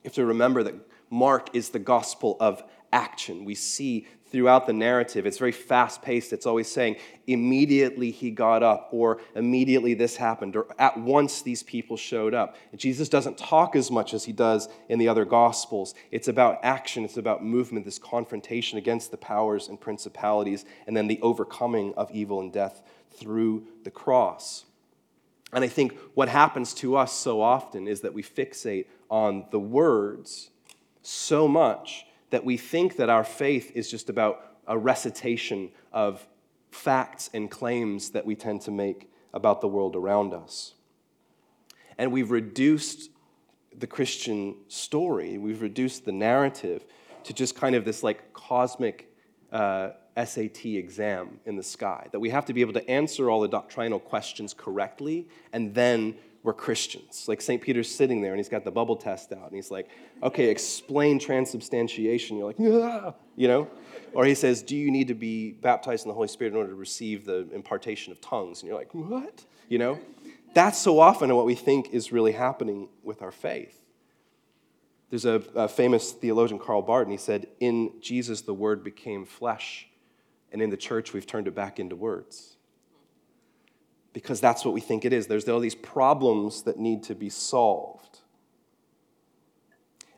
You 0.02 0.08
have 0.08 0.14
to 0.14 0.26
remember 0.26 0.62
that 0.62 0.74
Mark 1.10 1.54
is 1.56 1.70
the 1.70 1.78
gospel 1.78 2.36
of 2.38 2.62
action. 2.92 3.44
We 3.44 3.56
see 3.56 4.06
throughout 4.34 4.66
the 4.66 4.72
narrative. 4.72 5.26
It's 5.26 5.38
very 5.38 5.52
fast 5.52 6.02
paced. 6.02 6.32
It's 6.32 6.44
always 6.44 6.68
saying, 6.68 6.96
immediately 7.28 8.10
he 8.10 8.32
got 8.32 8.64
up, 8.64 8.88
or 8.90 9.20
immediately 9.36 9.94
this 9.94 10.16
happened, 10.16 10.56
or 10.56 10.66
at 10.76 10.98
once 10.98 11.42
these 11.42 11.62
people 11.62 11.96
showed 11.96 12.34
up. 12.34 12.56
And 12.72 12.80
Jesus 12.80 13.08
doesn't 13.08 13.38
talk 13.38 13.76
as 13.76 13.92
much 13.92 14.12
as 14.12 14.24
he 14.24 14.32
does 14.32 14.68
in 14.88 14.98
the 14.98 15.06
other 15.06 15.24
gospels. 15.24 15.94
It's 16.10 16.26
about 16.26 16.58
action, 16.64 17.04
it's 17.04 17.16
about 17.16 17.44
movement, 17.44 17.84
this 17.84 18.00
confrontation 18.00 18.76
against 18.76 19.12
the 19.12 19.16
powers 19.16 19.68
and 19.68 19.80
principalities, 19.80 20.64
and 20.88 20.96
then 20.96 21.06
the 21.06 21.20
overcoming 21.22 21.94
of 21.94 22.10
evil 22.10 22.40
and 22.40 22.52
death 22.52 22.82
through 23.12 23.68
the 23.84 23.90
cross. 23.92 24.64
And 25.52 25.62
I 25.62 25.68
think 25.68 25.96
what 26.14 26.28
happens 26.28 26.74
to 26.74 26.96
us 26.96 27.12
so 27.12 27.40
often 27.40 27.86
is 27.86 28.00
that 28.00 28.14
we 28.14 28.24
fixate 28.24 28.86
on 29.08 29.46
the 29.52 29.60
words 29.60 30.50
so 31.02 31.46
much 31.46 32.06
that 32.34 32.44
we 32.44 32.56
think 32.56 32.96
that 32.96 33.08
our 33.08 33.22
faith 33.22 33.70
is 33.76 33.88
just 33.88 34.10
about 34.10 34.44
a 34.66 34.76
recitation 34.76 35.70
of 35.92 36.26
facts 36.72 37.30
and 37.32 37.48
claims 37.48 38.10
that 38.10 38.26
we 38.26 38.34
tend 38.34 38.60
to 38.60 38.72
make 38.72 39.08
about 39.32 39.60
the 39.60 39.68
world 39.68 39.94
around 39.94 40.34
us. 40.34 40.74
And 41.96 42.10
we've 42.10 42.32
reduced 42.32 43.10
the 43.78 43.86
Christian 43.86 44.56
story, 44.66 45.38
we've 45.38 45.62
reduced 45.62 46.06
the 46.06 46.10
narrative 46.10 46.84
to 47.22 47.32
just 47.32 47.54
kind 47.54 47.76
of 47.76 47.84
this 47.84 48.02
like 48.02 48.32
cosmic 48.32 49.14
uh, 49.52 49.90
SAT 50.16 50.66
exam 50.66 51.38
in 51.44 51.54
the 51.54 51.62
sky, 51.62 52.08
that 52.10 52.18
we 52.18 52.30
have 52.30 52.46
to 52.46 52.52
be 52.52 52.62
able 52.62 52.72
to 52.72 52.90
answer 52.90 53.30
all 53.30 53.42
the 53.42 53.48
doctrinal 53.48 54.00
questions 54.00 54.52
correctly 54.52 55.28
and 55.52 55.72
then 55.72 56.16
we're 56.44 56.52
Christians. 56.52 57.24
Like 57.26 57.40
St. 57.40 57.60
Peter's 57.60 57.92
sitting 57.92 58.20
there 58.20 58.32
and 58.32 58.38
he's 58.38 58.50
got 58.50 58.64
the 58.64 58.70
bubble 58.70 58.96
test 58.96 59.32
out 59.32 59.46
and 59.46 59.54
he's 59.54 59.70
like, 59.70 59.88
okay, 60.22 60.50
explain 60.50 61.18
transubstantiation. 61.18 62.36
You're 62.36 62.46
like, 62.46 62.60
ah, 62.60 63.14
you 63.34 63.48
know? 63.48 63.66
Or 64.12 64.26
he 64.26 64.34
says, 64.34 64.62
do 64.62 64.76
you 64.76 64.90
need 64.90 65.08
to 65.08 65.14
be 65.14 65.52
baptized 65.52 66.04
in 66.04 66.08
the 66.08 66.14
Holy 66.14 66.28
Spirit 66.28 66.52
in 66.52 66.58
order 66.58 66.68
to 66.68 66.76
receive 66.76 67.24
the 67.24 67.48
impartation 67.52 68.12
of 68.12 68.20
tongues? 68.20 68.60
And 68.60 68.68
you're 68.68 68.78
like, 68.78 68.94
what? 68.94 69.42
You 69.70 69.78
know? 69.78 69.98
That's 70.52 70.78
so 70.78 71.00
often 71.00 71.34
what 71.34 71.46
we 71.46 71.54
think 71.54 71.88
is 71.94 72.12
really 72.12 72.32
happening 72.32 72.88
with 73.02 73.22
our 73.22 73.32
faith. 73.32 73.80
There's 75.08 75.24
a, 75.24 75.42
a 75.54 75.66
famous 75.66 76.12
theologian, 76.12 76.60
Karl 76.60 76.82
Barth, 76.82 77.04
and 77.04 77.12
he 77.12 77.18
said, 77.18 77.46
In 77.58 77.92
Jesus, 78.00 78.42
the 78.42 78.54
Word 78.54 78.84
became 78.84 79.24
flesh, 79.24 79.88
and 80.52 80.60
in 80.60 80.70
the 80.70 80.76
church, 80.76 81.12
we've 81.12 81.26
turned 81.26 81.48
it 81.48 81.54
back 81.54 81.78
into 81.78 81.96
words 81.96 82.53
because 84.14 84.40
that's 84.40 84.64
what 84.64 84.72
we 84.72 84.80
think 84.80 85.04
it 85.04 85.12
is. 85.12 85.26
There's 85.26 85.46
all 85.46 85.60
these 85.60 85.74
problems 85.74 86.62
that 86.62 86.78
need 86.78 87.02
to 87.02 87.14
be 87.14 87.28
solved. 87.28 88.20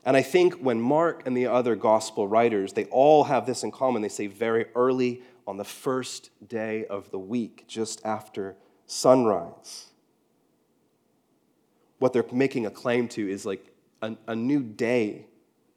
And 0.05 0.15
I 0.15 0.21
think 0.21 0.53
when 0.53 0.79
Mark 0.79 1.23
and 1.25 1.35
the 1.35 1.47
other 1.47 1.75
gospel 1.75 2.29
writers, 2.29 2.71
they 2.71 2.85
all 2.85 3.25
have 3.25 3.45
this 3.45 3.63
in 3.63 3.71
common. 3.71 4.01
They 4.01 4.07
say 4.07 4.27
very 4.27 4.67
early 4.73 5.21
on 5.45 5.57
the 5.57 5.65
first 5.65 6.29
day 6.47 6.85
of 6.85 7.11
the 7.11 7.19
week, 7.19 7.65
just 7.67 8.05
after 8.05 8.55
sunrise. 8.85 9.87
What 11.99 12.13
they're 12.13 12.25
making 12.31 12.65
a 12.65 12.71
claim 12.71 13.09
to 13.09 13.29
is 13.29 13.45
like 13.45 13.73
a, 14.01 14.15
a 14.27 14.35
new 14.35 14.61
day 14.61 15.25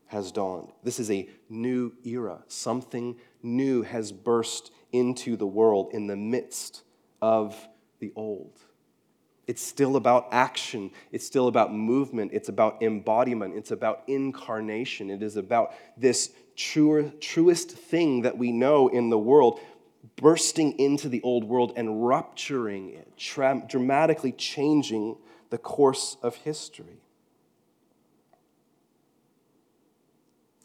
has 0.08 0.30
dawned. 0.30 0.70
This 0.84 1.00
is 1.00 1.10
a 1.10 1.28
new 1.48 1.92
era. 2.04 2.42
Something 2.48 3.16
new 3.42 3.82
has 3.82 4.12
burst 4.12 4.70
into 4.92 5.36
the 5.36 5.46
world 5.46 5.90
in 5.92 6.06
the 6.06 6.16
midst 6.16 6.82
of 7.22 7.56
the 8.00 8.12
old. 8.16 8.58
It's 9.46 9.62
still 9.62 9.96
about 9.96 10.28
action. 10.30 10.90
It's 11.12 11.26
still 11.26 11.48
about 11.48 11.74
movement. 11.74 12.30
It's 12.32 12.48
about 12.48 12.82
embodiment. 12.82 13.56
It's 13.56 13.70
about 13.70 14.02
incarnation. 14.06 15.10
It 15.10 15.22
is 15.22 15.36
about 15.36 15.74
this 15.96 16.30
truer, 16.56 17.10
truest 17.20 17.70
thing 17.70 18.22
that 18.22 18.38
we 18.38 18.52
know 18.52 18.88
in 18.88 19.10
the 19.10 19.18
world 19.18 19.60
bursting 20.16 20.78
into 20.78 21.08
the 21.08 21.20
old 21.22 21.44
world 21.44 21.72
and 21.76 22.06
rupturing 22.06 22.90
it, 22.90 23.16
tra- 23.16 23.62
dramatically 23.68 24.32
changing 24.32 25.16
the 25.50 25.58
course 25.58 26.16
of 26.22 26.36
history. 26.36 27.02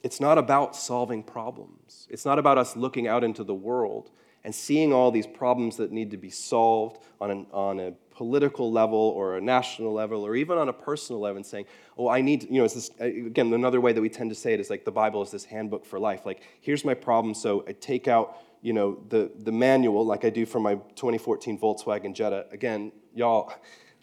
It's 0.04 0.20
not 0.20 0.38
about 0.38 0.76
solving 0.76 1.24
problems. 1.24 2.08
It's 2.12 2.26
not 2.26 2.38
about 2.38 2.60
us 2.60 2.76
looking 2.76 3.08
out 3.08 3.24
into 3.24 3.44
the 3.44 3.56
world 3.56 4.12
and 4.46 4.54
seeing 4.54 4.94
all 4.94 5.10
these 5.10 5.26
problems 5.26 5.76
that 5.78 5.92
need 5.92 6.12
to 6.12 6.18
be 6.18 6.30
solved 6.30 7.00
on, 7.20 7.32
an, 7.32 7.48
on 7.52 7.80
a 7.80 7.92
political 8.12 8.72
level 8.72 9.00
or 9.00 9.38
a 9.38 9.42
national 9.42 9.92
level 9.92 10.26
or 10.26 10.36
even 10.36 10.56
on 10.56 10.70
a 10.70 10.74
personal 10.74 11.20
level 11.20 11.38
and 11.38 11.46
saying, 11.46 11.66
oh, 11.98 12.08
I 12.08 12.22
need, 12.22 12.44
you 12.44 12.60
know, 12.60 12.64
it's 12.64 12.76
this, 12.76 12.92
again, 13.00 13.52
another 13.52 13.82
way 13.82 13.92
that 13.92 14.00
we 14.00 14.08
tend 14.08 14.30
to 14.30 14.36
say 14.36 14.54
it 14.54 14.60
is 14.60 14.70
like 14.70 14.86
the 14.86 14.92
Bible 14.92 15.24
is 15.24 15.32
this 15.32 15.46
handbook 15.46 15.84
for 15.84 15.98
life. 15.98 16.28
Like, 16.28 16.44
here's 16.62 16.86
my 16.86 16.94
problem, 16.94 17.34
so 17.34 17.66
I 17.68 17.72
take 17.72 18.08
out, 18.08 18.38
you 18.62 18.72
know, 18.72 19.04
the, 19.10 19.32
the 19.40 19.52
manual 19.52 20.06
like 20.06 20.24
I 20.26 20.30
do 20.30 20.46
for 20.46 20.60
my 20.60 20.76
2014 20.76 21.60
Volkswagen 21.60 22.14
Jetta. 22.14 22.46
Again, 22.52 22.92
y'all, 23.16 23.52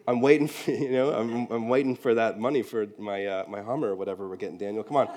I'm 0.08 0.20
waiting 0.20 0.48
for, 0.48 0.72
you 0.72 0.90
know, 0.90 1.12
I'm, 1.14 1.46
I'm 1.52 1.68
waiting 1.68 1.94
for 1.94 2.14
that 2.14 2.40
money 2.40 2.62
for 2.62 2.88
my, 2.98 3.24
uh, 3.24 3.44
my 3.48 3.62
Hummer 3.62 3.90
or 3.90 3.94
whatever 3.94 4.28
we're 4.28 4.36
getting, 4.36 4.58
Daniel. 4.58 4.82
Come 4.82 4.96
on 4.96 5.08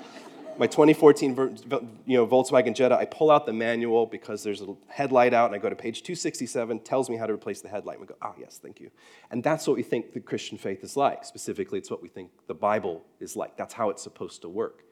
my 0.58 0.66
2014 0.66 1.58
you 2.06 2.16
know, 2.16 2.26
Volkswagen 2.26 2.74
Jetta, 2.74 2.96
I 2.96 3.04
pull 3.04 3.30
out 3.30 3.46
the 3.46 3.52
manual 3.52 4.06
because 4.06 4.42
there's 4.42 4.60
a 4.60 4.74
headlight 4.88 5.34
out, 5.34 5.46
and 5.46 5.54
I 5.54 5.58
go 5.58 5.68
to 5.68 5.76
page 5.76 6.02
267, 6.02 6.80
tells 6.80 7.10
me 7.10 7.16
how 7.16 7.26
to 7.26 7.32
replace 7.32 7.60
the 7.60 7.68
headlight. 7.68 7.98
And 7.98 8.02
we 8.02 8.06
go, 8.06 8.16
ah, 8.22 8.34
yes, 8.38 8.58
thank 8.62 8.80
you. 8.80 8.90
And 9.30 9.42
that's 9.42 9.66
what 9.66 9.76
we 9.76 9.82
think 9.82 10.12
the 10.12 10.20
Christian 10.20 10.58
faith 10.58 10.82
is 10.84 10.96
like. 10.96 11.24
Specifically, 11.24 11.78
it's 11.78 11.90
what 11.90 12.02
we 12.02 12.08
think 12.08 12.30
the 12.46 12.54
Bible 12.54 13.04
is 13.20 13.36
like. 13.36 13.56
That's 13.56 13.74
how 13.74 13.90
it's 13.90 14.02
supposed 14.02 14.42
to 14.42 14.48
work. 14.48 14.84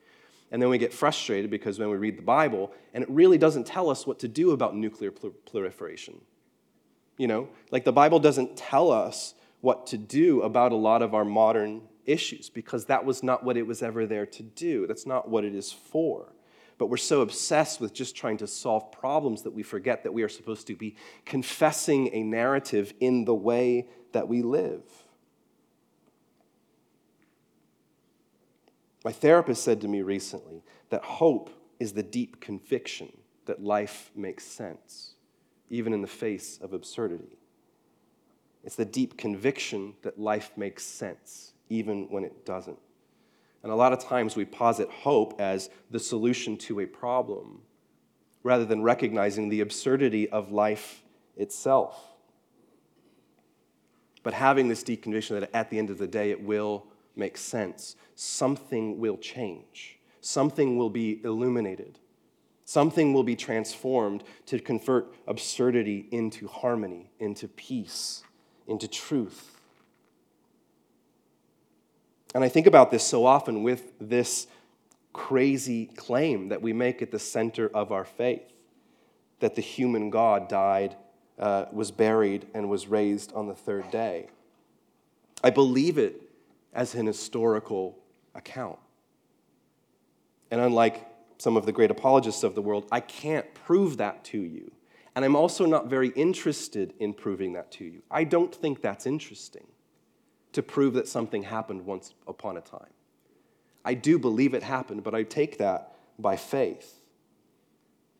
And 0.50 0.60
then 0.60 0.68
we 0.68 0.78
get 0.78 0.92
frustrated 0.92 1.50
because 1.50 1.78
when 1.78 1.90
we 1.90 1.96
read 1.96 2.18
the 2.18 2.22
Bible, 2.22 2.72
and 2.92 3.02
it 3.02 3.10
really 3.10 3.38
doesn't 3.38 3.66
tell 3.66 3.90
us 3.90 4.06
what 4.06 4.18
to 4.20 4.28
do 4.28 4.52
about 4.52 4.76
nuclear 4.76 5.10
proliferation. 5.10 6.20
You 7.16 7.28
know, 7.28 7.48
like 7.70 7.84
the 7.84 7.92
Bible 7.92 8.18
doesn't 8.18 8.56
tell 8.56 8.90
us 8.90 9.34
what 9.60 9.86
to 9.88 9.98
do 9.98 10.42
about 10.42 10.72
a 10.72 10.76
lot 10.76 11.00
of 11.00 11.14
our 11.14 11.24
modern 11.24 11.82
issues 12.06 12.50
because 12.50 12.86
that 12.86 13.04
was 13.04 13.22
not 13.22 13.44
what 13.44 13.56
it 13.56 13.66
was 13.66 13.82
ever 13.82 14.06
there 14.06 14.26
to 14.26 14.42
do. 14.42 14.86
That's 14.86 15.06
not 15.06 15.28
what 15.28 15.44
it 15.44 15.54
is 15.54 15.72
for. 15.72 16.32
But 16.76 16.86
we're 16.86 16.96
so 16.96 17.20
obsessed 17.20 17.80
with 17.80 17.92
just 17.92 18.16
trying 18.16 18.38
to 18.38 18.46
solve 18.46 18.90
problems 18.90 19.42
that 19.42 19.52
we 19.52 19.62
forget 19.62 20.02
that 20.02 20.12
we 20.12 20.22
are 20.22 20.28
supposed 20.28 20.66
to 20.66 20.74
be 20.74 20.96
confessing 21.24 22.10
a 22.12 22.22
narrative 22.22 22.92
in 23.00 23.24
the 23.24 23.34
way 23.34 23.88
that 24.12 24.28
we 24.28 24.42
live. 24.42 24.82
My 29.04 29.12
therapist 29.12 29.62
said 29.62 29.80
to 29.82 29.88
me 29.88 30.02
recently 30.02 30.62
that 30.90 31.04
hope 31.04 31.50
is 31.78 31.92
the 31.92 32.02
deep 32.02 32.40
conviction 32.40 33.12
that 33.44 33.62
life 33.62 34.10
makes 34.16 34.44
sense, 34.44 35.14
even 35.68 35.92
in 35.92 36.00
the 36.00 36.08
face 36.08 36.58
of 36.62 36.72
absurdity. 36.72 37.38
It's 38.64 38.76
the 38.76 38.84
deep 38.84 39.18
conviction 39.18 39.94
that 40.02 40.18
life 40.18 40.52
makes 40.56 40.84
sense, 40.84 41.52
even 41.74 42.06
when 42.10 42.24
it 42.24 42.46
doesn't. 42.46 42.78
And 43.62 43.72
a 43.72 43.74
lot 43.74 43.92
of 43.92 43.98
times 43.98 44.36
we 44.36 44.44
posit 44.44 44.88
hope 44.90 45.40
as 45.40 45.70
the 45.90 45.98
solution 45.98 46.56
to 46.58 46.80
a 46.80 46.86
problem 46.86 47.62
rather 48.42 48.64
than 48.64 48.82
recognizing 48.82 49.48
the 49.48 49.60
absurdity 49.60 50.28
of 50.28 50.52
life 50.52 51.02
itself. 51.36 51.98
But 54.22 54.34
having 54.34 54.68
this 54.68 54.82
deep 54.82 55.02
conviction 55.02 55.38
that 55.40 55.50
at 55.54 55.70
the 55.70 55.78
end 55.78 55.90
of 55.90 55.98
the 55.98 56.06
day 56.06 56.30
it 56.30 56.42
will 56.42 56.86
make 57.16 57.36
sense, 57.36 57.96
something 58.14 58.98
will 58.98 59.16
change, 59.16 59.98
something 60.20 60.76
will 60.76 60.90
be 60.90 61.20
illuminated, 61.24 61.98
something 62.64 63.12
will 63.12 63.22
be 63.22 63.36
transformed 63.36 64.24
to 64.46 64.58
convert 64.58 65.14
absurdity 65.26 66.06
into 66.10 66.46
harmony, 66.48 67.10
into 67.18 67.48
peace, 67.48 68.22
into 68.66 68.88
truth. 68.88 69.53
And 72.34 72.42
I 72.42 72.48
think 72.48 72.66
about 72.66 72.90
this 72.90 73.04
so 73.04 73.24
often 73.24 73.62
with 73.62 73.92
this 74.00 74.48
crazy 75.12 75.86
claim 75.86 76.48
that 76.48 76.60
we 76.60 76.72
make 76.72 77.00
at 77.00 77.12
the 77.12 77.18
center 77.18 77.68
of 77.68 77.92
our 77.92 78.04
faith 78.04 78.52
that 79.38 79.54
the 79.54 79.62
human 79.62 80.10
God 80.10 80.48
died, 80.48 80.96
uh, 81.38 81.66
was 81.72 81.90
buried, 81.90 82.46
and 82.52 82.68
was 82.68 82.88
raised 82.88 83.32
on 83.34 83.46
the 83.46 83.54
third 83.54 83.90
day. 83.90 84.28
I 85.42 85.50
believe 85.50 85.98
it 85.98 86.22
as 86.72 86.94
an 86.94 87.06
historical 87.06 87.98
account. 88.34 88.78
And 90.50 90.60
unlike 90.60 91.06
some 91.38 91.56
of 91.56 91.66
the 91.66 91.72
great 91.72 91.90
apologists 91.90 92.42
of 92.42 92.54
the 92.54 92.62
world, 92.62 92.86
I 92.90 93.00
can't 93.00 93.52
prove 93.54 93.98
that 93.98 94.24
to 94.24 94.38
you. 94.38 94.72
And 95.14 95.24
I'm 95.24 95.36
also 95.36 95.66
not 95.66 95.86
very 95.86 96.08
interested 96.08 96.94
in 96.98 97.14
proving 97.14 97.52
that 97.52 97.70
to 97.72 97.84
you. 97.84 98.02
I 98.10 98.24
don't 98.24 98.52
think 98.52 98.80
that's 98.80 99.06
interesting 99.06 99.66
to 100.54 100.62
prove 100.62 100.94
that 100.94 101.06
something 101.06 101.42
happened 101.42 101.84
once 101.84 102.14
upon 102.26 102.56
a 102.56 102.60
time. 102.60 102.90
I 103.84 103.94
do 103.94 104.18
believe 104.18 104.54
it 104.54 104.62
happened, 104.62 105.04
but 105.04 105.14
I 105.14 105.22
take 105.22 105.58
that 105.58 105.94
by 106.18 106.36
faith. 106.36 107.00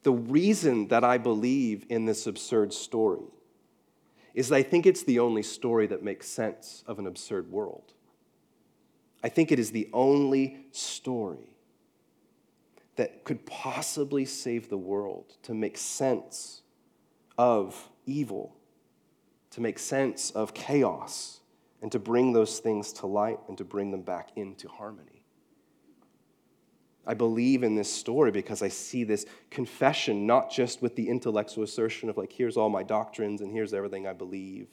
The 0.02 0.12
reason 0.12 0.88
that 0.88 1.04
I 1.04 1.16
believe 1.16 1.86
in 1.88 2.04
this 2.04 2.26
absurd 2.26 2.74
story 2.74 3.24
is 4.34 4.48
that 4.48 4.56
I 4.56 4.62
think 4.62 4.84
it's 4.84 5.04
the 5.04 5.20
only 5.20 5.42
story 5.42 5.86
that 5.86 6.02
makes 6.02 6.28
sense 6.28 6.84
of 6.86 6.98
an 6.98 7.06
absurd 7.06 7.50
world. 7.50 7.94
I 9.22 9.28
think 9.28 9.50
it 9.50 9.58
is 9.58 9.70
the 9.70 9.88
only 9.92 10.66
story 10.72 11.56
that 12.96 13.24
could 13.24 13.46
possibly 13.46 14.24
save 14.24 14.68
the 14.68 14.76
world, 14.76 15.34
to 15.42 15.54
make 15.54 15.78
sense 15.78 16.62
of 17.38 17.88
evil, 18.06 18.56
to 19.50 19.60
make 19.60 19.78
sense 19.78 20.30
of 20.32 20.52
chaos, 20.52 21.40
and 21.84 21.92
to 21.92 21.98
bring 21.98 22.32
those 22.32 22.60
things 22.60 22.94
to 22.94 23.06
light 23.06 23.38
and 23.46 23.58
to 23.58 23.62
bring 23.62 23.90
them 23.90 24.00
back 24.00 24.30
into 24.36 24.66
harmony. 24.68 25.22
I 27.06 27.12
believe 27.12 27.62
in 27.62 27.74
this 27.74 27.92
story 27.92 28.30
because 28.30 28.62
I 28.62 28.68
see 28.68 29.04
this 29.04 29.26
confession 29.50 30.26
not 30.26 30.50
just 30.50 30.80
with 30.80 30.96
the 30.96 31.06
intellectual 31.06 31.62
assertion 31.62 32.08
of, 32.08 32.16
like, 32.16 32.32
here's 32.32 32.56
all 32.56 32.70
my 32.70 32.82
doctrines 32.82 33.42
and 33.42 33.52
here's 33.52 33.74
everything 33.74 34.06
I 34.06 34.14
believe. 34.14 34.68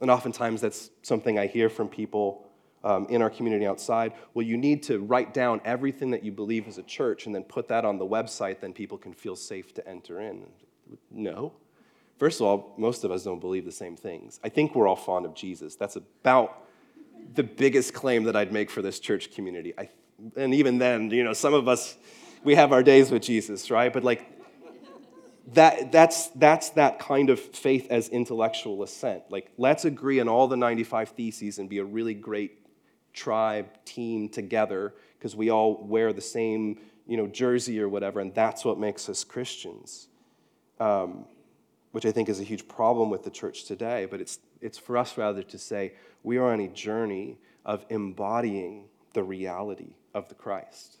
And 0.00 0.10
oftentimes 0.10 0.60
that's 0.60 0.90
something 1.02 1.38
I 1.38 1.46
hear 1.46 1.68
from 1.68 1.86
people 1.86 2.48
um, 2.82 3.06
in 3.08 3.22
our 3.22 3.30
community 3.30 3.64
outside. 3.64 4.12
Well, 4.34 4.44
you 4.44 4.56
need 4.56 4.82
to 4.82 4.98
write 4.98 5.32
down 5.32 5.60
everything 5.64 6.10
that 6.10 6.24
you 6.24 6.32
believe 6.32 6.66
as 6.66 6.78
a 6.78 6.82
church 6.82 7.26
and 7.26 7.34
then 7.34 7.44
put 7.44 7.68
that 7.68 7.84
on 7.84 7.96
the 7.96 8.06
website, 8.06 8.58
then 8.58 8.72
people 8.72 8.98
can 8.98 9.12
feel 9.12 9.36
safe 9.36 9.72
to 9.74 9.88
enter 9.88 10.20
in. 10.20 10.46
No. 11.12 11.52
First 12.18 12.40
of 12.40 12.46
all, 12.46 12.74
most 12.78 13.04
of 13.04 13.10
us 13.10 13.24
don't 13.24 13.40
believe 13.40 13.64
the 13.64 13.72
same 13.72 13.96
things. 13.96 14.40
I 14.42 14.48
think 14.48 14.74
we're 14.74 14.88
all 14.88 14.96
fond 14.96 15.26
of 15.26 15.34
Jesus. 15.34 15.76
That's 15.76 15.96
about 15.96 16.62
the 17.34 17.42
biggest 17.42 17.92
claim 17.92 18.24
that 18.24 18.36
I'd 18.36 18.52
make 18.52 18.70
for 18.70 18.82
this 18.82 18.98
church 18.98 19.32
community. 19.32 19.74
I, 19.76 19.90
and 20.36 20.54
even 20.54 20.78
then, 20.78 21.10
you 21.10 21.24
know, 21.24 21.34
some 21.34 21.52
of 21.52 21.68
us, 21.68 21.96
we 22.42 22.54
have 22.54 22.72
our 22.72 22.82
days 22.82 23.10
with 23.10 23.22
Jesus, 23.22 23.70
right? 23.70 23.92
But 23.92 24.04
like, 24.04 24.26
that, 25.52 25.92
that's, 25.92 26.28
that's 26.28 26.70
that 26.70 26.98
kind 26.98 27.30
of 27.30 27.38
faith 27.38 27.86
as 27.90 28.08
intellectual 28.08 28.82
assent. 28.82 29.24
Like, 29.30 29.52
let's 29.58 29.84
agree 29.84 30.18
on 30.18 30.28
all 30.28 30.48
the 30.48 30.56
95 30.56 31.10
theses 31.10 31.58
and 31.58 31.68
be 31.68 31.78
a 31.78 31.84
really 31.84 32.14
great 32.14 32.66
tribe, 33.12 33.66
team 33.84 34.28
together, 34.28 34.94
because 35.18 35.36
we 35.36 35.50
all 35.50 35.84
wear 35.84 36.12
the 36.12 36.20
same, 36.20 36.78
you 37.06 37.16
know, 37.16 37.26
jersey 37.26 37.80
or 37.80 37.88
whatever, 37.88 38.20
and 38.20 38.34
that's 38.34 38.64
what 38.64 38.78
makes 38.78 39.08
us 39.08 39.22
Christians. 39.24 40.08
Um, 40.80 41.26
which 41.96 42.04
I 42.04 42.12
think 42.12 42.28
is 42.28 42.40
a 42.40 42.44
huge 42.44 42.68
problem 42.68 43.08
with 43.08 43.24
the 43.24 43.30
church 43.30 43.64
today, 43.64 44.04
but 44.04 44.20
it's, 44.20 44.38
it's 44.60 44.76
for 44.76 44.98
us 44.98 45.16
rather 45.16 45.42
to 45.44 45.56
say 45.56 45.94
we 46.22 46.36
are 46.36 46.52
on 46.52 46.60
a 46.60 46.68
journey 46.68 47.38
of 47.64 47.86
embodying 47.88 48.84
the 49.14 49.24
reality 49.24 49.94
of 50.12 50.28
the 50.28 50.34
Christ. 50.34 50.98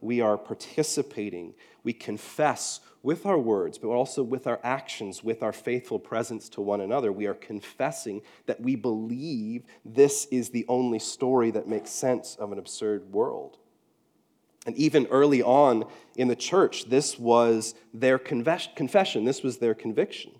We 0.00 0.20
are 0.20 0.36
participating, 0.36 1.54
we 1.84 1.92
confess 1.92 2.80
with 3.04 3.24
our 3.24 3.38
words, 3.38 3.78
but 3.78 3.90
also 3.90 4.24
with 4.24 4.48
our 4.48 4.58
actions, 4.64 5.22
with 5.22 5.44
our 5.44 5.52
faithful 5.52 6.00
presence 6.00 6.48
to 6.48 6.60
one 6.60 6.80
another. 6.80 7.12
We 7.12 7.26
are 7.26 7.34
confessing 7.34 8.22
that 8.46 8.60
we 8.60 8.74
believe 8.74 9.62
this 9.84 10.26
is 10.32 10.50
the 10.50 10.66
only 10.68 10.98
story 10.98 11.52
that 11.52 11.68
makes 11.68 11.90
sense 11.90 12.34
of 12.34 12.50
an 12.50 12.58
absurd 12.58 13.12
world. 13.12 13.58
And 14.66 14.76
even 14.76 15.06
early 15.06 15.42
on 15.42 15.84
in 16.16 16.28
the 16.28 16.36
church, 16.36 16.90
this 16.90 17.18
was 17.18 17.74
their 17.94 18.18
confession, 18.18 19.24
this 19.24 19.42
was 19.42 19.58
their 19.58 19.74
conviction. 19.74 20.32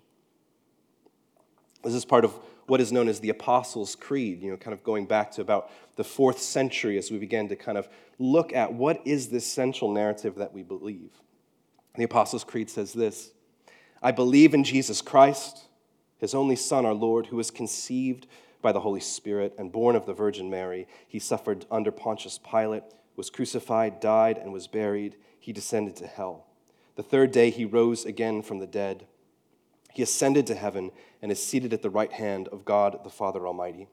This 1.83 1.93
is 1.93 2.05
part 2.05 2.25
of 2.25 2.33
what 2.67 2.81
is 2.81 2.91
known 2.91 3.07
as 3.07 3.21
the 3.21 3.29
Apostles' 3.29 3.95
Creed, 3.95 4.43
you 4.43 4.51
know, 4.51 4.57
kind 4.57 4.73
of 4.73 4.83
going 4.83 5.05
back 5.05 5.31
to 5.31 5.41
about 5.41 5.71
the 5.95 6.03
fourth 6.03 6.39
century 6.39 6.97
as 6.97 7.09
we 7.09 7.17
began 7.17 7.47
to 7.47 7.55
kind 7.55 7.77
of 7.77 7.87
look 8.19 8.51
at 8.51 8.73
what 8.73 9.01
is 9.05 9.29
this 9.29 9.45
central 9.45 9.91
narrative 9.91 10.35
that 10.35 10.53
we 10.53 10.63
believe. 10.63 11.11
The 11.95 12.03
Apostles' 12.03 12.43
Creed 12.43 12.69
says 12.69 12.91
this 12.91 13.31
I 14.03 14.11
believe 14.11 14.53
in 14.53 14.65
Jesus 14.65 15.01
Christ, 15.01 15.67
his 16.17 16.35
only 16.35 16.57
Son, 16.57 16.85
our 16.85 16.93
Lord, 16.93 17.27
who 17.27 17.37
was 17.37 17.49
conceived 17.49 18.27
by 18.61 18.73
the 18.73 18.81
Holy 18.81 18.99
Spirit 18.99 19.55
and 19.57 19.71
born 19.71 19.95
of 19.95 20.05
the 20.05 20.13
Virgin 20.13 20.49
Mary. 20.49 20.87
He 21.07 21.19
suffered 21.19 21.65
under 21.71 21.91
Pontius 21.91 22.37
Pilate 22.37 22.83
was 23.17 23.29
crucified, 23.29 23.99
died, 23.99 24.37
and 24.37 24.53
was 24.53 24.67
buried. 24.67 25.17
He 25.37 25.51
descended 25.51 25.97
to 25.97 26.07
hell. 26.07 26.45
The 26.95 27.03
third 27.03 27.31
day 27.31 27.49
he 27.49 27.65
rose 27.65 28.05
again 28.05 28.41
from 28.41 28.59
the 28.59 28.67
dead. 28.67 29.05
He 29.93 30.03
ascended 30.03 30.47
to 30.47 30.55
heaven 30.55 30.91
and 31.21 31.31
is 31.31 31.43
seated 31.43 31.73
at 31.73 31.81
the 31.81 31.89
right 31.89 32.13
hand 32.13 32.47
of 32.49 32.63
God 32.63 33.03
the 33.03 33.09
Father 33.09 33.45
Almighty. 33.45 33.89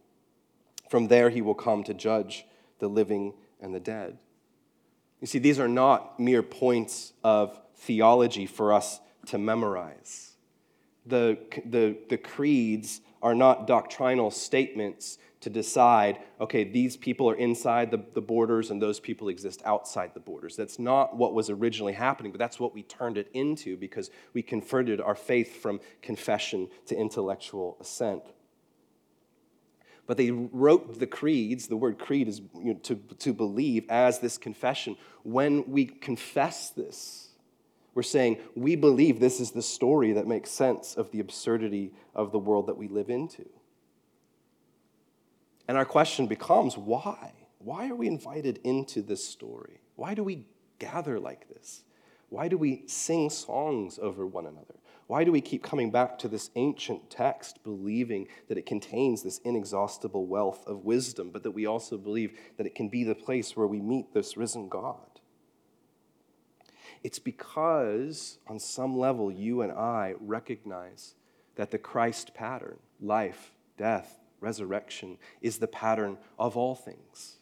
From 0.88 1.08
there 1.08 1.30
he 1.30 1.42
will 1.42 1.54
come 1.54 1.82
to 1.84 1.94
judge 1.94 2.44
the 2.78 2.88
living 2.88 3.34
and 3.60 3.74
the 3.74 3.80
dead. 3.80 4.18
You 5.20 5.26
see, 5.26 5.38
these 5.38 5.58
are 5.58 5.68
not 5.68 6.20
mere 6.20 6.42
points 6.42 7.14
of 7.24 7.58
theology 7.76 8.46
for 8.46 8.72
us 8.72 9.00
to 9.26 9.38
memorize. 9.38 10.32
The, 11.06 11.38
the, 11.64 11.96
the 12.10 12.18
creeds 12.18 13.00
are 13.24 13.34
not 13.34 13.66
doctrinal 13.66 14.30
statements 14.30 15.18
to 15.40 15.50
decide, 15.50 16.18
okay, 16.40 16.62
these 16.62 16.96
people 16.96 17.28
are 17.28 17.34
inside 17.34 17.90
the, 17.90 18.02
the 18.12 18.20
borders 18.20 18.70
and 18.70 18.80
those 18.80 19.00
people 19.00 19.28
exist 19.28 19.62
outside 19.64 20.12
the 20.12 20.20
borders. 20.20 20.56
That's 20.56 20.78
not 20.78 21.16
what 21.16 21.34
was 21.34 21.48
originally 21.48 21.94
happening, 21.94 22.32
but 22.32 22.38
that's 22.38 22.60
what 22.60 22.74
we 22.74 22.82
turned 22.82 23.16
it 23.16 23.30
into 23.32 23.78
because 23.78 24.10
we 24.34 24.42
converted 24.42 25.00
our 25.00 25.14
faith 25.14 25.60
from 25.60 25.80
confession 26.02 26.68
to 26.86 26.96
intellectual 26.96 27.78
assent. 27.80 28.22
But 30.06 30.18
they 30.18 30.30
wrote 30.30 30.98
the 30.98 31.06
creeds, 31.06 31.66
the 31.66 31.78
word 31.78 31.98
creed 31.98 32.28
is 32.28 32.42
you 32.58 32.74
know, 32.74 32.80
to, 32.82 32.96
to 33.20 33.32
believe 33.32 33.86
as 33.88 34.18
this 34.18 34.36
confession. 34.36 34.96
When 35.22 35.70
we 35.70 35.86
confess 35.86 36.70
this, 36.70 37.23
we're 37.94 38.02
saying 38.02 38.38
we 38.54 38.76
believe 38.76 39.20
this 39.20 39.40
is 39.40 39.52
the 39.52 39.62
story 39.62 40.12
that 40.12 40.26
makes 40.26 40.50
sense 40.50 40.94
of 40.96 41.10
the 41.10 41.20
absurdity 41.20 41.92
of 42.14 42.32
the 42.32 42.38
world 42.38 42.66
that 42.66 42.76
we 42.76 42.88
live 42.88 43.10
into. 43.10 43.46
And 45.68 45.78
our 45.78 45.84
question 45.84 46.26
becomes 46.26 46.76
why? 46.76 47.32
Why 47.58 47.88
are 47.88 47.94
we 47.94 48.06
invited 48.06 48.60
into 48.64 49.00
this 49.00 49.26
story? 49.26 49.80
Why 49.96 50.14
do 50.14 50.22
we 50.22 50.46
gather 50.78 51.18
like 51.18 51.48
this? 51.48 51.84
Why 52.28 52.48
do 52.48 52.58
we 52.58 52.82
sing 52.86 53.30
songs 53.30 53.98
over 53.98 54.26
one 54.26 54.46
another? 54.46 54.74
Why 55.06 55.24
do 55.24 55.32
we 55.32 55.40
keep 55.40 55.62
coming 55.62 55.90
back 55.90 56.18
to 56.20 56.28
this 56.28 56.50
ancient 56.56 57.10
text, 57.10 57.62
believing 57.62 58.26
that 58.48 58.58
it 58.58 58.66
contains 58.66 59.22
this 59.22 59.38
inexhaustible 59.38 60.26
wealth 60.26 60.66
of 60.66 60.84
wisdom, 60.84 61.30
but 61.30 61.42
that 61.42 61.50
we 61.50 61.66
also 61.66 61.98
believe 61.98 62.38
that 62.56 62.66
it 62.66 62.74
can 62.74 62.88
be 62.88 63.04
the 63.04 63.14
place 63.14 63.56
where 63.56 63.66
we 63.66 63.80
meet 63.80 64.12
this 64.14 64.36
risen 64.36 64.68
God? 64.68 65.13
It's 67.04 67.18
because, 67.18 68.38
on 68.48 68.58
some 68.58 68.98
level, 68.98 69.30
you 69.30 69.60
and 69.60 69.70
I 69.70 70.14
recognize 70.18 71.14
that 71.54 71.70
the 71.70 71.78
Christ 71.78 72.34
pattern, 72.34 72.78
life, 73.00 73.52
death, 73.76 74.18
resurrection 74.40 75.18
is 75.42 75.58
the 75.58 75.66
pattern 75.66 76.16
of 76.38 76.56
all 76.56 76.74
things. 76.74 77.36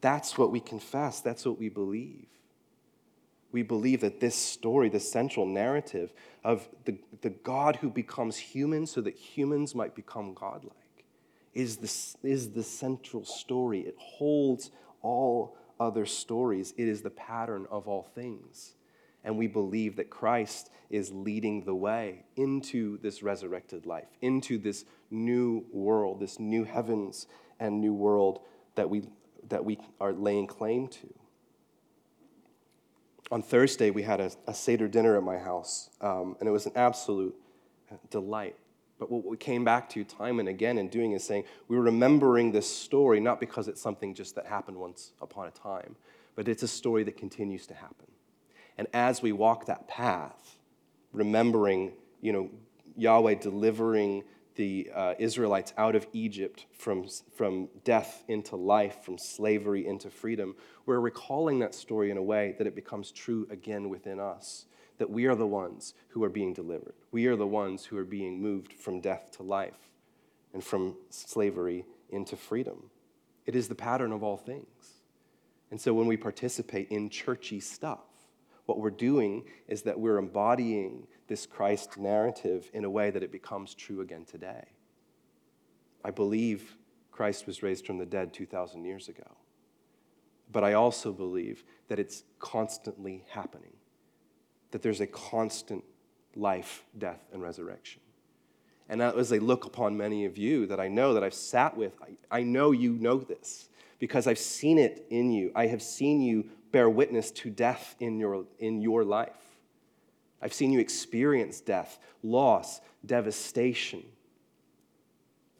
That's 0.00 0.36
what 0.36 0.50
we 0.50 0.60
confess, 0.60 1.20
that's 1.20 1.46
what 1.46 1.58
we 1.58 1.68
believe. 1.68 2.26
We 3.50 3.62
believe 3.62 4.02
that 4.02 4.20
this 4.20 4.34
story, 4.34 4.88
the 4.88 5.00
central 5.00 5.46
narrative 5.46 6.12
of 6.44 6.68
the, 6.84 6.98
the 7.22 7.30
God 7.30 7.76
who 7.76 7.88
becomes 7.88 8.36
human 8.36 8.86
so 8.86 9.00
that 9.00 9.16
humans 9.16 9.74
might 9.74 9.94
become 9.94 10.34
godlike, 10.34 10.74
is 11.54 11.76
the, 11.76 12.28
is 12.28 12.50
the 12.50 12.62
central 12.62 13.24
story. 13.24 13.80
It 13.80 13.96
holds 13.98 14.70
all 15.00 15.56
other 15.80 16.06
stories, 16.06 16.74
it 16.76 16.88
is 16.88 17.02
the 17.02 17.10
pattern 17.10 17.66
of 17.70 17.86
all 17.86 18.02
things. 18.14 18.74
And 19.24 19.36
we 19.36 19.46
believe 19.46 19.96
that 19.96 20.10
Christ 20.10 20.70
is 20.90 21.10
leading 21.12 21.64
the 21.64 21.74
way 21.74 22.24
into 22.36 22.98
this 22.98 23.22
resurrected 23.22 23.84
life, 23.84 24.08
into 24.20 24.58
this 24.58 24.84
new 25.10 25.64
world, 25.72 26.20
this 26.20 26.38
new 26.38 26.64
heavens 26.64 27.26
and 27.60 27.80
new 27.80 27.92
world 27.92 28.40
that 28.76 28.88
we, 28.88 29.02
that 29.48 29.64
we 29.64 29.78
are 30.00 30.12
laying 30.12 30.46
claim 30.46 30.88
to. 30.88 31.12
On 33.30 33.42
Thursday, 33.42 33.90
we 33.90 34.02
had 34.02 34.20
a, 34.20 34.30
a 34.46 34.54
Seder 34.54 34.88
dinner 34.88 35.16
at 35.16 35.22
my 35.22 35.36
house, 35.36 35.90
um, 36.00 36.36
and 36.40 36.48
it 36.48 36.52
was 36.52 36.64
an 36.64 36.72
absolute 36.76 37.34
delight. 38.10 38.56
But 38.98 39.10
what 39.10 39.24
we 39.24 39.36
came 39.36 39.64
back 39.64 39.88
to 39.90 40.04
time 40.04 40.40
and 40.40 40.48
again 40.48 40.78
in 40.78 40.88
doing 40.88 41.12
is 41.12 41.24
saying 41.24 41.44
we're 41.68 41.80
remembering 41.80 42.52
this 42.52 42.68
story 42.68 43.20
not 43.20 43.40
because 43.40 43.68
it's 43.68 43.80
something 43.80 44.14
just 44.14 44.34
that 44.34 44.46
happened 44.46 44.76
once 44.76 45.12
upon 45.20 45.46
a 45.46 45.50
time, 45.52 45.96
but 46.34 46.48
it's 46.48 46.62
a 46.62 46.68
story 46.68 47.04
that 47.04 47.16
continues 47.16 47.66
to 47.68 47.74
happen. 47.74 48.06
And 48.76 48.86
as 48.92 49.22
we 49.22 49.32
walk 49.32 49.66
that 49.66 49.88
path, 49.88 50.58
remembering, 51.12 51.92
you 52.20 52.32
know, 52.32 52.50
Yahweh 52.96 53.34
delivering 53.34 54.24
the 54.56 54.90
uh, 54.92 55.14
Israelites 55.20 55.72
out 55.78 55.94
of 55.94 56.06
Egypt 56.12 56.66
from, 56.72 57.06
from 57.36 57.68
death 57.84 58.24
into 58.26 58.56
life, 58.56 59.04
from 59.04 59.16
slavery 59.16 59.86
into 59.86 60.10
freedom, 60.10 60.56
we're 60.84 60.98
recalling 60.98 61.60
that 61.60 61.74
story 61.74 62.10
in 62.10 62.16
a 62.16 62.22
way 62.22 62.56
that 62.58 62.66
it 62.66 62.74
becomes 62.74 63.12
true 63.12 63.46
again 63.50 63.88
within 63.88 64.18
us. 64.18 64.66
That 64.98 65.10
we 65.10 65.26
are 65.26 65.34
the 65.34 65.46
ones 65.46 65.94
who 66.08 66.22
are 66.24 66.28
being 66.28 66.52
delivered. 66.52 66.94
We 67.10 67.26
are 67.26 67.36
the 67.36 67.46
ones 67.46 67.84
who 67.84 67.96
are 67.96 68.04
being 68.04 68.40
moved 68.40 68.72
from 68.72 69.00
death 69.00 69.30
to 69.36 69.42
life 69.42 69.90
and 70.52 70.62
from 70.62 70.96
slavery 71.10 71.84
into 72.10 72.36
freedom. 72.36 72.90
It 73.46 73.54
is 73.54 73.68
the 73.68 73.74
pattern 73.74 74.12
of 74.12 74.22
all 74.22 74.36
things. 74.36 75.02
And 75.70 75.80
so 75.80 75.94
when 75.94 76.06
we 76.06 76.16
participate 76.16 76.88
in 76.90 77.10
churchy 77.10 77.60
stuff, 77.60 78.06
what 78.66 78.78
we're 78.78 78.90
doing 78.90 79.44
is 79.66 79.82
that 79.82 79.98
we're 79.98 80.18
embodying 80.18 81.06
this 81.26 81.46
Christ 81.46 81.96
narrative 81.96 82.70
in 82.74 82.84
a 82.84 82.90
way 82.90 83.10
that 83.10 83.22
it 83.22 83.32
becomes 83.32 83.74
true 83.74 84.00
again 84.00 84.24
today. 84.24 84.64
I 86.04 86.10
believe 86.10 86.76
Christ 87.10 87.46
was 87.46 87.62
raised 87.62 87.86
from 87.86 87.98
the 87.98 88.06
dead 88.06 88.32
2,000 88.32 88.84
years 88.84 89.08
ago. 89.08 89.36
But 90.50 90.64
I 90.64 90.74
also 90.74 91.12
believe 91.12 91.64
that 91.88 91.98
it's 91.98 92.24
constantly 92.38 93.24
happening, 93.30 93.72
that 94.70 94.82
there's 94.82 95.00
a 95.00 95.06
constant 95.06 95.84
life, 96.34 96.84
death, 96.96 97.20
and 97.32 97.42
resurrection. 97.42 98.00
And 98.88 99.02
as 99.02 99.32
I 99.32 99.38
look 99.38 99.66
upon 99.66 99.96
many 99.96 100.24
of 100.24 100.38
you 100.38 100.66
that 100.66 100.80
I 100.80 100.88
know 100.88 101.14
that 101.14 101.22
I've 101.22 101.34
sat 101.34 101.76
with, 101.76 101.92
I, 102.00 102.38
I 102.38 102.42
know 102.42 102.70
you 102.70 102.92
know 102.94 103.18
this 103.18 103.68
because 103.98 104.26
I've 104.26 104.38
seen 104.38 104.78
it 104.78 105.06
in 105.10 105.30
you. 105.30 105.52
I 105.54 105.66
have 105.66 105.82
seen 105.82 106.22
you 106.22 106.48
bear 106.72 106.88
witness 106.88 107.30
to 107.32 107.50
death 107.50 107.96
in 108.00 108.18
your, 108.18 108.44
in 108.58 108.80
your 108.80 109.04
life. 109.04 109.30
I've 110.40 110.52
seen 110.52 110.72
you 110.72 110.78
experience 110.78 111.60
death, 111.60 111.98
loss, 112.22 112.80
devastation. 113.04 114.04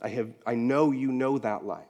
I, 0.01 0.09
have, 0.09 0.31
I 0.47 0.55
know 0.55 0.93
you 0.93 1.11
know 1.11 1.39
that 1.39 1.65
life. 1.65 1.87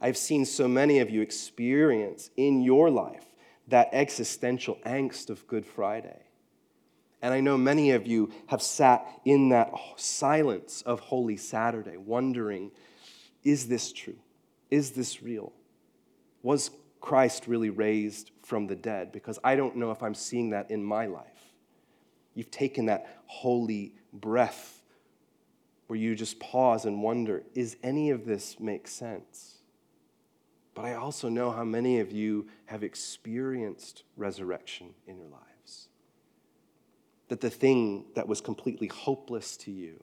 I've 0.00 0.16
seen 0.16 0.44
so 0.44 0.66
many 0.66 0.98
of 0.98 1.10
you 1.10 1.20
experience 1.20 2.30
in 2.36 2.62
your 2.62 2.90
life 2.90 3.24
that 3.68 3.90
existential 3.92 4.78
angst 4.84 5.30
of 5.30 5.46
Good 5.46 5.64
Friday. 5.64 6.20
And 7.22 7.34
I 7.34 7.40
know 7.40 7.58
many 7.58 7.90
of 7.90 8.06
you 8.06 8.30
have 8.46 8.62
sat 8.62 9.06
in 9.24 9.50
that 9.50 9.72
silence 9.96 10.82
of 10.82 11.00
Holy 11.00 11.36
Saturday, 11.36 11.96
wondering 11.96 12.70
is 13.42 13.68
this 13.68 13.92
true? 13.92 14.18
Is 14.70 14.90
this 14.90 15.22
real? 15.22 15.52
Was 16.42 16.70
Christ 17.00 17.46
really 17.46 17.70
raised 17.70 18.30
from 18.42 18.66
the 18.66 18.76
dead 18.76 19.12
because 19.12 19.38
I 19.42 19.56
don't 19.56 19.76
know 19.76 19.90
if 19.90 20.02
I'm 20.02 20.14
seeing 20.14 20.50
that 20.50 20.70
in 20.70 20.84
my 20.84 21.06
life. 21.06 21.54
You've 22.34 22.50
taken 22.50 22.86
that 22.86 23.20
holy 23.26 23.94
breath 24.12 24.82
where 25.86 25.98
you 25.98 26.14
just 26.14 26.38
pause 26.38 26.84
and 26.84 27.02
wonder, 27.02 27.42
is 27.54 27.76
any 27.82 28.10
of 28.10 28.24
this 28.24 28.60
make 28.60 28.86
sense? 28.86 29.56
But 30.74 30.84
I 30.84 30.94
also 30.94 31.28
know 31.28 31.50
how 31.50 31.64
many 31.64 31.98
of 31.98 32.12
you 32.12 32.46
have 32.66 32.84
experienced 32.84 34.04
resurrection 34.16 34.94
in 35.06 35.16
your 35.16 35.28
lives. 35.28 35.44
That 37.30 37.40
the 37.40 37.48
thing 37.48 38.06
that 38.16 38.26
was 38.26 38.40
completely 38.40 38.88
hopeless 38.88 39.56
to 39.58 39.70
you, 39.70 40.02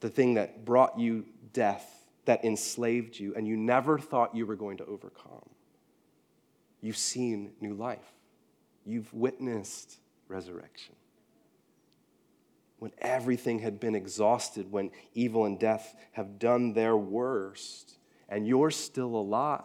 the 0.00 0.10
thing 0.10 0.34
that 0.34 0.66
brought 0.66 0.98
you 0.98 1.24
death, 1.54 2.04
that 2.26 2.44
enslaved 2.44 3.18
you 3.18 3.34
and 3.34 3.48
you 3.48 3.56
never 3.56 3.98
thought 3.98 4.36
you 4.36 4.44
were 4.44 4.56
going 4.56 4.76
to 4.76 4.84
overcome. 4.84 5.48
You've 6.82 6.98
seen 6.98 7.52
new 7.62 7.72
life, 7.72 8.12
you've 8.84 9.12
witnessed 9.14 9.96
resurrection. 10.28 10.94
When 12.78 12.92
everything 12.98 13.60
had 13.60 13.80
been 13.80 13.94
exhausted, 13.94 14.70
when 14.70 14.90
evil 15.14 15.46
and 15.46 15.58
death 15.58 15.96
have 16.12 16.38
done 16.38 16.74
their 16.74 16.96
worst, 16.96 17.96
and 18.28 18.46
you're 18.46 18.70
still 18.70 19.16
alive, 19.16 19.64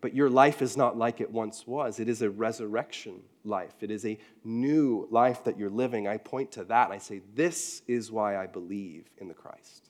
but 0.00 0.14
your 0.14 0.28
life 0.28 0.62
is 0.62 0.76
not 0.76 0.96
like 0.96 1.20
it 1.20 1.30
once 1.30 1.66
was. 1.66 1.98
It 1.98 2.08
is 2.08 2.22
a 2.22 2.30
resurrection 2.30 3.20
life. 3.44 3.74
It 3.80 3.90
is 3.90 4.04
a 4.04 4.18
new 4.44 5.08
life 5.10 5.44
that 5.44 5.58
you're 5.58 5.70
living. 5.70 6.06
I 6.06 6.18
point 6.18 6.52
to 6.52 6.64
that 6.64 6.90
I 6.90 6.98
say, 6.98 7.22
This 7.34 7.82
is 7.86 8.10
why 8.10 8.36
I 8.36 8.46
believe 8.46 9.10
in 9.18 9.28
the 9.28 9.34
Christ. 9.34 9.88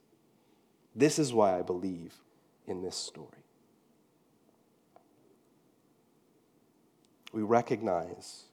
This 0.94 1.18
is 1.18 1.32
why 1.32 1.58
I 1.58 1.62
believe 1.62 2.14
in 2.66 2.82
this 2.82 2.96
story. 2.96 3.44
We 7.32 7.42
recognize 7.42 8.44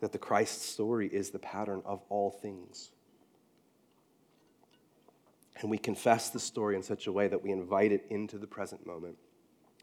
that 0.00 0.10
the 0.10 0.18
Christ 0.18 0.62
story 0.62 1.06
is 1.06 1.30
the 1.30 1.38
pattern 1.38 1.82
of 1.84 2.02
all 2.08 2.30
things. 2.30 2.90
And 5.60 5.70
we 5.70 5.78
confess 5.78 6.30
the 6.30 6.40
story 6.40 6.74
in 6.74 6.82
such 6.82 7.06
a 7.06 7.12
way 7.12 7.28
that 7.28 7.40
we 7.40 7.52
invite 7.52 7.92
it 7.92 8.04
into 8.10 8.38
the 8.38 8.46
present 8.48 8.84
moment 8.84 9.16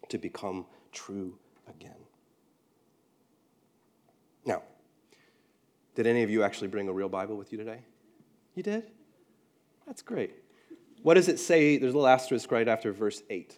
to 0.10 0.18
become 0.18 0.66
true 0.92 1.36
again. 1.70 1.96
Now, 4.46 4.64
did 5.96 6.08
any 6.08 6.24
of 6.24 6.30
you 6.30 6.44
actually 6.44 6.68
bring 6.68 6.88
a 6.88 6.94
real 6.94 7.10
Bible 7.10 7.38
with 7.38 7.52
you 7.52 7.58
today? 7.58 7.80
You 8.56 8.64
did? 8.64 8.84
That's 9.86 10.02
great. 10.02 10.34
What 11.02 11.16
does 11.16 11.28
it 11.28 11.40
say? 11.40 11.78
There's 11.78 11.94
a 11.94 11.98
little 11.98 12.08
asterisk 12.08 12.52
right 12.52 12.68
after 12.68 12.92
verse 12.92 13.24
8. 13.30 13.58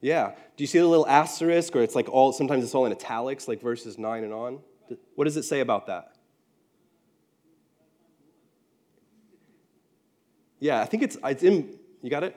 Yeah. 0.00 0.32
Do 0.56 0.64
you 0.64 0.66
see 0.66 0.78
the 0.80 0.86
little 0.86 1.06
asterisk, 1.06 1.76
or 1.76 1.82
it's 1.82 1.94
like 1.94 2.08
all, 2.08 2.32
sometimes 2.32 2.64
it's 2.64 2.74
all 2.74 2.86
in 2.86 2.92
italics, 2.92 3.46
like 3.46 3.62
verses 3.62 3.98
9 3.98 4.24
and 4.24 4.32
on? 4.32 4.58
What 5.14 5.24
does 5.24 5.36
it 5.36 5.44
say 5.44 5.60
about 5.60 5.86
that? 5.86 6.16
Yeah, 10.58 10.80
I 10.80 10.84
think 10.84 11.02
it's, 11.02 11.16
it's 11.24 11.42
in, 11.42 11.78
you 12.02 12.10
got 12.10 12.24
it? 12.24 12.36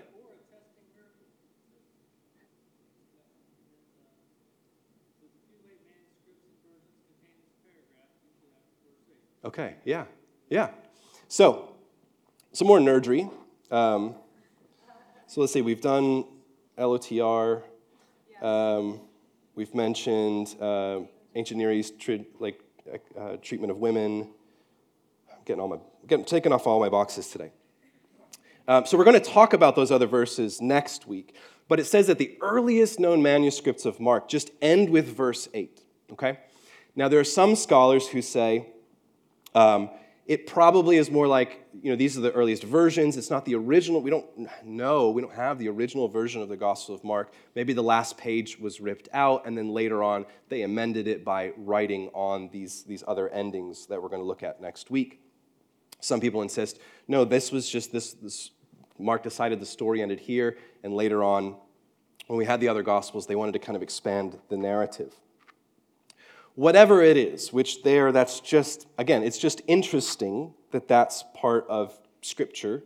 Okay, 9.45 9.75
yeah, 9.85 10.05
yeah. 10.49 10.69
So, 11.27 11.75
some 12.51 12.67
more 12.67 12.79
nerdry. 12.79 13.31
Um, 13.69 14.15
so 15.27 15.41
let's 15.41 15.53
see, 15.53 15.61
we've 15.61 15.81
done 15.81 16.25
LOTR. 16.79 17.61
Um, 18.41 19.01
we've 19.53 19.75
mentioned 19.75 20.55
uh, 20.59 21.01
ancient 21.35 21.59
Near 21.59 21.71
East 21.71 21.93
like 22.39 22.59
uh, 23.15 23.37
treatment 23.39 23.69
of 23.69 23.77
women. 23.77 24.31
I'm 25.31 25.37
getting 25.45 25.61
all 25.61 25.67
my 25.67 25.77
getting 26.07 26.25
taking 26.25 26.51
off 26.51 26.65
all 26.65 26.79
my 26.79 26.89
boxes 26.89 27.27
today. 27.27 27.51
Um, 28.67 28.87
so 28.87 28.97
we're 28.97 29.03
going 29.03 29.21
to 29.21 29.29
talk 29.29 29.53
about 29.53 29.75
those 29.75 29.91
other 29.91 30.07
verses 30.07 30.59
next 30.59 31.05
week. 31.05 31.35
But 31.67 31.79
it 31.79 31.85
says 31.85 32.07
that 32.07 32.17
the 32.17 32.35
earliest 32.41 32.99
known 32.99 33.21
manuscripts 33.21 33.85
of 33.85 33.99
Mark 33.99 34.27
just 34.27 34.49
end 34.59 34.89
with 34.89 35.15
verse 35.15 35.47
eight. 35.53 35.83
Okay. 36.11 36.39
Now 36.95 37.09
there 37.09 37.19
are 37.19 37.23
some 37.23 37.55
scholars 37.55 38.07
who 38.07 38.23
say 38.23 38.69
um, 39.55 39.89
it 40.25 40.47
probably 40.47 40.97
is 40.97 41.11
more 41.11 41.27
like, 41.27 41.63
you 41.81 41.91
know, 41.91 41.95
these 41.95 42.17
are 42.17 42.21
the 42.21 42.31
earliest 42.31 42.63
versions. 42.63 43.15
It's 43.15 43.29
not 43.29 43.45
the 43.45 43.55
original. 43.55 44.01
We 44.01 44.09
don't 44.09 44.25
know. 44.63 45.11
We 45.11 45.21
don't 45.21 45.33
have 45.33 45.59
the 45.59 45.69
original 45.69 46.07
version 46.07 46.41
of 46.41 46.49
the 46.49 46.57
Gospel 46.57 46.95
of 46.95 47.03
Mark. 47.03 47.31
Maybe 47.55 47.73
the 47.73 47.83
last 47.83 48.17
page 48.17 48.59
was 48.59 48.81
ripped 48.81 49.07
out, 49.13 49.45
and 49.45 49.55
then 49.57 49.69
later 49.69 50.03
on 50.03 50.25
they 50.49 50.63
amended 50.63 51.07
it 51.07 51.23
by 51.23 51.53
writing 51.57 52.09
on 52.13 52.49
these, 52.51 52.83
these 52.83 53.03
other 53.07 53.29
endings 53.29 53.85
that 53.85 54.01
we're 54.01 54.09
going 54.09 54.21
to 54.21 54.27
look 54.27 54.41
at 54.41 54.59
next 54.61 54.89
week. 54.89 55.21
Some 55.99 56.19
people 56.19 56.41
insist, 56.41 56.79
no, 57.07 57.23
this 57.23 57.51
was 57.51 57.69
just 57.69 57.91
this, 57.91 58.13
this 58.13 58.51
Mark 58.97 59.23
decided 59.23 59.59
the 59.59 59.65
story 59.65 60.01
ended 60.01 60.19
here, 60.19 60.57
and 60.83 60.93
later 60.93 61.23
on, 61.23 61.55
when 62.27 62.37
we 62.37 62.45
had 62.45 62.59
the 62.59 62.67
other 62.67 62.81
Gospels, 62.81 63.27
they 63.27 63.35
wanted 63.35 63.51
to 63.51 63.59
kind 63.59 63.75
of 63.75 63.83
expand 63.83 64.39
the 64.49 64.57
narrative 64.57 65.13
whatever 66.55 67.03
it 67.03 67.17
is, 67.17 67.53
which 67.53 67.83
there, 67.83 68.11
that's 68.11 68.39
just, 68.39 68.87
again, 68.97 69.23
it's 69.23 69.37
just 69.37 69.61
interesting 69.67 70.53
that 70.71 70.87
that's 70.87 71.23
part 71.33 71.65
of 71.69 71.97
Scripture. 72.21 72.83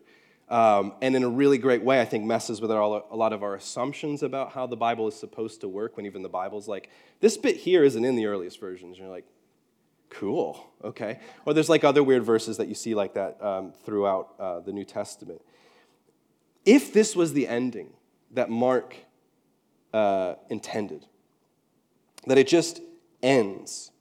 Um, 0.50 0.94
and 1.02 1.16
in 1.16 1.24
a 1.24 1.30
really 1.30 1.60
great 1.60 1.84
way, 1.84 2.02
I 2.02 2.06
think 2.06 2.26
messes 2.26 2.60
with 2.60 2.72
our, 2.72 3.04
a 3.12 3.16
lot 3.16 3.34
of 3.34 3.44
our 3.44 3.54
assumptions 3.54 4.24
about 4.24 4.52
how 4.54 4.66
the 4.66 4.76
Bible 4.76 5.08
is 5.08 5.16
supposed 5.16 5.62
to 5.62 5.68
work 5.68 5.96
when 5.96 6.08
even 6.08 6.24
the 6.24 6.30
Bible's 6.30 6.68
like, 6.68 6.90
this 7.20 7.38
bit 7.38 7.58
here 7.58 7.84
isn't 7.84 8.04
in 8.04 8.16
the 8.16 8.26
earliest 8.26 8.60
versions. 8.60 8.98
And 8.98 9.06
you're 9.06 9.16
like, 9.16 9.28
cool, 10.10 10.72
okay. 10.84 11.20
Or 11.46 11.54
there's 11.54 11.70
like 11.70 11.84
other 11.84 12.02
weird 12.02 12.24
verses 12.24 12.58
that 12.58 12.68
you 12.68 12.74
see 12.74 12.96
like 12.96 13.14
that 13.14 13.42
um, 13.44 13.74
throughout 13.86 14.34
uh, 14.40 14.60
the 14.62 14.74
New 14.74 14.86
Testament. 14.86 15.42
If 16.66 16.94
this 16.94 17.16
was 17.16 17.34
the 17.34 17.48
ending 17.48 17.94
that 18.32 18.50
Mark 18.50 18.96
uh, 19.94 20.34
intended, 20.50 21.06
that 22.26 22.40
it 22.40 22.48
just 22.48 22.82
ends 23.22 23.92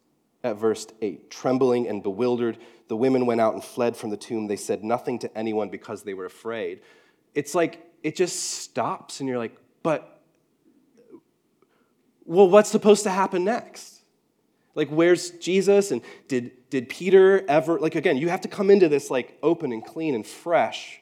at 0.45 0.57
verse 0.57 0.87
8. 1.01 1.31
Trembling 1.31 1.89
and 1.89 2.03
bewildered, 2.03 2.59
the 2.89 2.97
women 2.97 3.27
went 3.27 3.41
out 3.41 3.55
and 3.55 3.63
fled 3.63 3.97
from 3.97 4.11
the 4.11 4.17
tomb. 4.17 4.47
They 4.47 4.57
said 4.57 4.85
nothing 4.85 5.19
to 5.21 5.39
anyone 5.39 5.69
because 5.69 6.03
they 6.03 6.15
were 6.15 6.27
afraid. 6.27 6.81
It's 7.35 7.55
like 7.55 7.85
it 8.03 8.17
just 8.17 8.61
stops, 8.61 9.21
and 9.21 9.29
you're 9.29 9.39
like, 9.39 9.57
but, 9.83 10.21
well, 12.25 12.49
what's 12.49 12.71
supposed 12.71 13.05
to 13.05 13.11
happen 13.11 13.45
next? 13.45 14.03
Like, 14.75 14.89
where's 14.89 15.31
Jesus? 15.31 15.91
And 15.91 16.03
did, 16.29 16.53
did 16.71 16.89
Peter 16.89 17.45
ever, 17.49 17.81
like, 17.81 17.97
again, 17.97 18.17
you 18.17 18.29
have 18.29 18.43
to 18.43 18.49
come 18.49 18.71
into 18.71 18.89
this 18.89 19.11
like 19.11 19.37
open 19.43 19.73
and 19.73 19.85
clean 19.85 20.15
and 20.15 20.27
fresh 20.27 21.01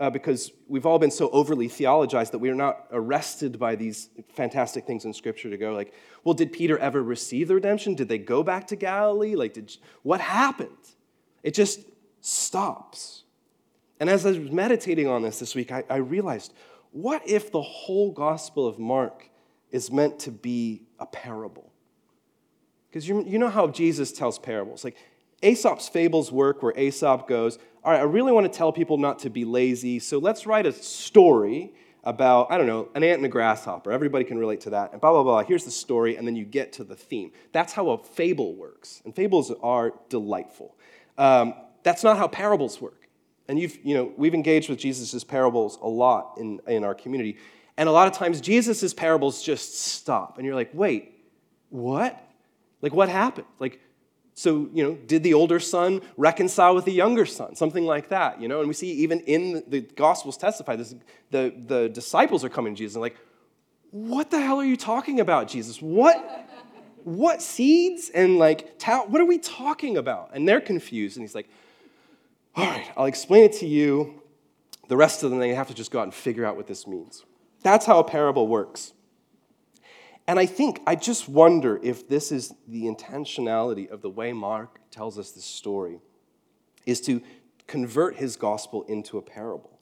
uh, 0.00 0.08
because 0.08 0.50
we've 0.66 0.86
all 0.86 0.98
been 0.98 1.10
so 1.10 1.28
overly 1.30 1.68
theologized 1.68 2.32
that 2.32 2.38
we 2.38 2.48
are 2.48 2.54
not 2.54 2.86
arrested 2.90 3.58
by 3.58 3.76
these 3.76 4.08
fantastic 4.32 4.86
things 4.86 5.04
in 5.04 5.12
Scripture 5.12 5.50
to 5.50 5.58
go 5.58 5.74
like, 5.74 5.92
well, 6.24 6.34
did 6.34 6.52
Peter 6.52 6.78
ever 6.78 7.02
receive 7.02 7.48
the 7.48 7.54
redemption? 7.54 7.94
Did 7.94 8.08
they 8.08 8.18
go 8.18 8.42
back 8.42 8.66
to 8.68 8.76
Galilee? 8.76 9.36
Like, 9.36 9.52
did 9.52 9.76
what 10.02 10.22
happened? 10.22 10.70
It 11.42 11.52
just 11.52 11.80
stops. 12.22 13.24
And 14.00 14.08
as 14.08 14.24
I 14.24 14.30
was 14.30 14.50
meditating 14.50 15.06
on 15.06 15.22
this 15.22 15.38
this 15.38 15.54
week, 15.54 15.70
I, 15.70 15.84
I 15.90 15.96
realized, 15.96 16.54
what 16.92 17.22
if 17.28 17.52
the 17.52 17.60
whole 17.60 18.10
Gospel 18.10 18.66
of 18.66 18.78
Mark 18.78 19.28
is 19.70 19.92
meant 19.92 20.18
to 20.20 20.30
be 20.30 20.84
a 20.98 21.04
parable? 21.04 21.70
Because 22.88 23.06
you, 23.06 23.22
you 23.24 23.38
know 23.38 23.50
how 23.50 23.68
Jesus 23.68 24.10
tells 24.12 24.38
parables. 24.38 24.82
Like 24.82 24.96
Aesop's 25.42 25.88
fables 25.88 26.30
work 26.30 26.62
where 26.62 26.78
Aesop 26.78 27.26
goes, 27.28 27.58
all 27.82 27.92
right, 27.92 28.00
I 28.00 28.04
really 28.04 28.32
want 28.32 28.50
to 28.50 28.56
tell 28.56 28.72
people 28.72 28.98
not 28.98 29.20
to 29.20 29.30
be 29.30 29.44
lazy, 29.44 29.98
so 29.98 30.18
let's 30.18 30.46
write 30.46 30.66
a 30.66 30.72
story 30.72 31.72
about, 32.04 32.50
I 32.50 32.58
don't 32.58 32.66
know, 32.66 32.88
an 32.94 33.02
ant 33.02 33.18
and 33.18 33.26
a 33.26 33.28
grasshopper. 33.28 33.92
Everybody 33.92 34.24
can 34.24 34.38
relate 34.38 34.62
to 34.62 34.70
that. 34.70 34.92
And 34.92 35.00
blah, 35.00 35.12
blah, 35.12 35.22
blah. 35.22 35.42
Here's 35.42 35.64
the 35.64 35.70
story, 35.70 36.16
and 36.16 36.26
then 36.26 36.36
you 36.36 36.44
get 36.44 36.72
to 36.74 36.84
the 36.84 36.96
theme. 36.96 37.32
That's 37.52 37.72
how 37.72 37.90
a 37.90 37.98
fable 37.98 38.54
works. 38.54 39.02
And 39.04 39.14
fables 39.14 39.52
are 39.62 39.92
delightful. 40.08 40.76
Um, 41.18 41.54
that's 41.82 42.02
not 42.02 42.16
how 42.16 42.28
parables 42.28 42.80
work. 42.80 43.08
And 43.48 43.58
you've, 43.58 43.78
you 43.84 43.94
know, 43.94 44.12
we've 44.16 44.34
engaged 44.34 44.68
with 44.68 44.78
Jesus' 44.78 45.24
parables 45.24 45.78
a 45.82 45.88
lot 45.88 46.36
in, 46.38 46.60
in 46.66 46.84
our 46.84 46.94
community. 46.94 47.36
And 47.76 47.88
a 47.88 47.92
lot 47.92 48.06
of 48.06 48.14
times, 48.14 48.40
Jesus' 48.40 48.94
parables 48.94 49.42
just 49.42 49.78
stop. 49.78 50.36
And 50.38 50.46
you're 50.46 50.54
like, 50.54 50.70
wait, 50.72 51.12
what? 51.70 52.22
Like, 52.80 52.94
what 52.94 53.08
happened? 53.08 53.46
Like, 53.58 53.80
so, 54.34 54.68
you 54.72 54.82
know, 54.82 54.94
did 55.06 55.22
the 55.22 55.34
older 55.34 55.60
son 55.60 56.00
reconcile 56.16 56.74
with 56.74 56.84
the 56.84 56.92
younger 56.92 57.26
son? 57.26 57.56
Something 57.56 57.84
like 57.84 58.08
that, 58.08 58.40
you 58.40 58.48
know? 58.48 58.60
And 58.60 58.68
we 58.68 58.74
see 58.74 58.90
even 58.92 59.20
in 59.20 59.62
the 59.66 59.80
Gospels 59.80 60.36
testify, 60.36 60.76
this, 60.76 60.94
the, 61.30 61.52
the 61.66 61.88
disciples 61.88 62.44
are 62.44 62.48
coming 62.48 62.74
to 62.74 62.78
Jesus 62.78 62.94
and 62.94 63.02
like, 63.02 63.16
what 63.90 64.30
the 64.30 64.40
hell 64.40 64.58
are 64.58 64.64
you 64.64 64.76
talking 64.76 65.20
about, 65.20 65.48
Jesus? 65.48 65.82
What, 65.82 66.48
what 67.04 67.42
seeds 67.42 68.10
and 68.10 68.38
like, 68.38 68.78
ta- 68.78 69.04
what 69.06 69.20
are 69.20 69.26
we 69.26 69.38
talking 69.38 69.96
about? 69.96 70.30
And 70.32 70.48
they're 70.48 70.60
confused. 70.60 71.16
And 71.16 71.24
he's 71.24 71.34
like, 71.34 71.50
all 72.54 72.66
right, 72.66 72.86
I'll 72.96 73.06
explain 73.06 73.44
it 73.44 73.52
to 73.54 73.66
you. 73.66 74.22
The 74.88 74.96
rest 74.96 75.22
of 75.22 75.30
them, 75.30 75.38
they 75.38 75.54
have 75.54 75.68
to 75.68 75.74
just 75.74 75.90
go 75.90 76.00
out 76.00 76.04
and 76.04 76.14
figure 76.14 76.44
out 76.44 76.56
what 76.56 76.66
this 76.66 76.86
means. 76.86 77.24
That's 77.62 77.86
how 77.86 77.98
a 77.98 78.04
parable 78.04 78.48
works. 78.48 78.92
And 80.30 80.38
I 80.38 80.46
think, 80.46 80.80
I 80.86 80.94
just 80.94 81.28
wonder 81.28 81.80
if 81.82 82.08
this 82.08 82.30
is 82.30 82.54
the 82.68 82.84
intentionality 82.84 83.90
of 83.90 84.00
the 84.00 84.08
way 84.08 84.32
Mark 84.32 84.78
tells 84.92 85.18
us 85.18 85.32
this 85.32 85.44
story, 85.44 85.98
is 86.86 87.00
to 87.00 87.20
convert 87.66 88.14
his 88.14 88.36
gospel 88.36 88.84
into 88.84 89.18
a 89.18 89.22
parable. 89.22 89.80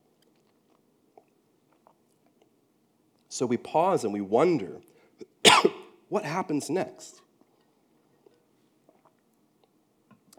So 3.28 3.44
we 3.44 3.58
pause 3.58 4.04
and 4.04 4.12
we 4.14 4.22
wonder 4.22 4.80
what 6.08 6.24
happens 6.24 6.70
next? 6.70 7.20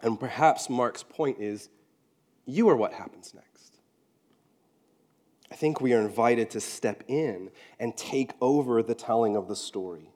And 0.00 0.18
perhaps 0.18 0.68
Mark's 0.68 1.04
point 1.04 1.38
is 1.38 1.68
you 2.46 2.68
are 2.68 2.74
what 2.74 2.94
happens 2.94 3.32
next. 3.32 3.76
I 5.50 5.56
think 5.56 5.80
we 5.80 5.92
are 5.92 6.00
invited 6.00 6.50
to 6.50 6.60
step 6.60 7.02
in 7.08 7.50
and 7.78 7.96
take 7.96 8.32
over 8.40 8.82
the 8.82 8.94
telling 8.94 9.36
of 9.36 9.48
the 9.48 9.56
story 9.56 10.12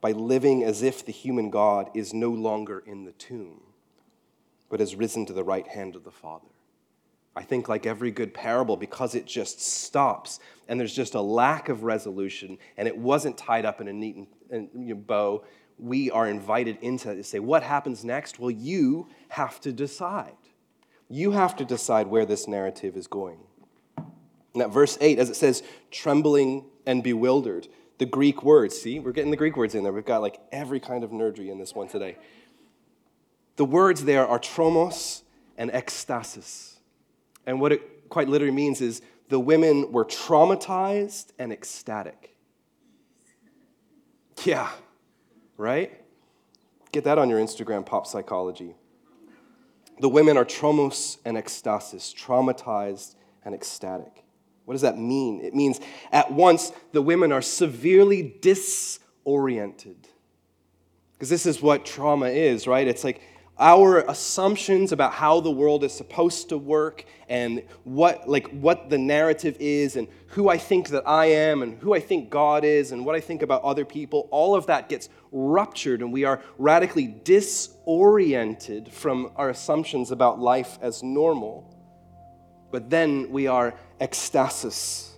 by 0.00 0.12
living 0.12 0.64
as 0.64 0.82
if 0.82 1.04
the 1.04 1.12
human 1.12 1.50
God 1.50 1.90
is 1.94 2.12
no 2.12 2.30
longer 2.30 2.82
in 2.84 3.04
the 3.04 3.12
tomb, 3.12 3.60
but 4.68 4.80
has 4.80 4.96
risen 4.96 5.24
to 5.26 5.32
the 5.32 5.44
right 5.44 5.66
hand 5.66 5.96
of 5.96 6.04
the 6.04 6.10
Father. 6.10 6.48
I 7.36 7.42
think, 7.42 7.68
like 7.68 7.86
every 7.86 8.10
good 8.10 8.32
parable, 8.32 8.76
because 8.76 9.14
it 9.14 9.26
just 9.26 9.60
stops 9.60 10.38
and 10.68 10.78
there's 10.78 10.94
just 10.94 11.14
a 11.14 11.20
lack 11.20 11.68
of 11.68 11.82
resolution 11.82 12.58
and 12.76 12.86
it 12.86 12.96
wasn't 12.96 13.36
tied 13.36 13.64
up 13.64 13.80
in 13.80 13.88
a 13.88 13.92
neat 13.92 14.28
bow, 15.06 15.44
we 15.78 16.10
are 16.10 16.28
invited 16.28 16.78
into 16.80 17.10
it 17.10 17.16
to 17.16 17.24
say, 17.24 17.38
What 17.40 17.62
happens 17.62 18.04
next? 18.04 18.38
Well, 18.38 18.50
you 18.50 19.08
have 19.28 19.60
to 19.62 19.72
decide. 19.72 20.36
You 21.08 21.32
have 21.32 21.56
to 21.56 21.64
decide 21.64 22.06
where 22.06 22.24
this 22.24 22.46
narrative 22.46 22.96
is 22.96 23.06
going. 23.06 23.40
That 24.54 24.72
verse 24.72 24.96
8, 25.00 25.18
as 25.18 25.30
it 25.30 25.36
says, 25.36 25.62
trembling 25.90 26.66
and 26.86 27.02
bewildered, 27.02 27.68
the 27.98 28.06
Greek 28.06 28.42
words, 28.42 28.80
see, 28.80 28.98
we're 28.98 29.12
getting 29.12 29.30
the 29.30 29.36
Greek 29.36 29.56
words 29.56 29.74
in 29.74 29.82
there. 29.82 29.92
We've 29.92 30.04
got 30.04 30.20
like 30.20 30.40
every 30.52 30.80
kind 30.80 31.04
of 31.04 31.10
nerdery 31.10 31.50
in 31.50 31.58
this 31.58 31.74
one 31.74 31.88
today. 31.88 32.16
The 33.56 33.64
words 33.64 34.04
there 34.04 34.26
are 34.26 34.38
tromos 34.38 35.22
and 35.56 35.70
ekstasis. 35.70 36.76
And 37.46 37.60
what 37.60 37.72
it 37.72 38.08
quite 38.08 38.28
literally 38.28 38.54
means 38.54 38.80
is 38.80 39.02
the 39.28 39.38
women 39.38 39.92
were 39.92 40.04
traumatized 40.04 41.28
and 41.38 41.52
ecstatic. 41.52 42.36
Yeah, 44.44 44.70
right? 45.56 46.00
Get 46.92 47.04
that 47.04 47.18
on 47.18 47.30
your 47.30 47.38
Instagram, 47.38 47.86
pop 47.86 48.06
psychology. 48.06 48.74
The 50.00 50.08
women 50.08 50.36
are 50.36 50.44
tromos 50.44 51.18
and 51.24 51.36
ekstasis, 51.36 52.12
traumatized 52.14 53.14
and 53.44 53.54
ecstatic. 53.54 54.23
What 54.64 54.74
does 54.74 54.82
that 54.82 54.98
mean? 54.98 55.40
It 55.40 55.54
means 55.54 55.80
at 56.10 56.32
once 56.32 56.72
the 56.92 57.02
women 57.02 57.32
are 57.32 57.42
severely 57.42 58.36
disoriented. 58.40 60.08
Because 61.12 61.28
this 61.28 61.46
is 61.46 61.62
what 61.62 61.84
trauma 61.84 62.26
is, 62.26 62.66
right? 62.66 62.86
It's 62.86 63.04
like 63.04 63.22
our 63.58 64.00
assumptions 64.00 64.90
about 64.90 65.12
how 65.12 65.40
the 65.40 65.50
world 65.50 65.84
is 65.84 65.92
supposed 65.92 66.48
to 66.48 66.58
work 66.58 67.04
and 67.28 67.62
what 67.84 68.28
like 68.28 68.48
what 68.48 68.90
the 68.90 68.98
narrative 68.98 69.56
is 69.60 69.94
and 69.94 70.08
who 70.28 70.48
I 70.48 70.58
think 70.58 70.88
that 70.88 71.06
I 71.06 71.26
am 71.26 71.62
and 71.62 71.78
who 71.78 71.94
I 71.94 72.00
think 72.00 72.30
God 72.30 72.64
is 72.64 72.90
and 72.90 73.06
what 73.06 73.14
I 73.14 73.20
think 73.20 73.42
about 73.42 73.62
other 73.62 73.84
people 73.84 74.28
all 74.32 74.56
of 74.56 74.66
that 74.66 74.88
gets 74.88 75.08
ruptured 75.30 76.02
and 76.02 76.12
we 76.12 76.24
are 76.24 76.42
radically 76.58 77.06
disoriented 77.06 78.92
from 78.92 79.30
our 79.36 79.50
assumptions 79.50 80.10
about 80.10 80.40
life 80.40 80.76
as 80.82 81.04
normal 81.04 81.73
but 82.74 82.90
then 82.90 83.30
we 83.30 83.46
are 83.46 83.72
ecstasis 84.00 85.10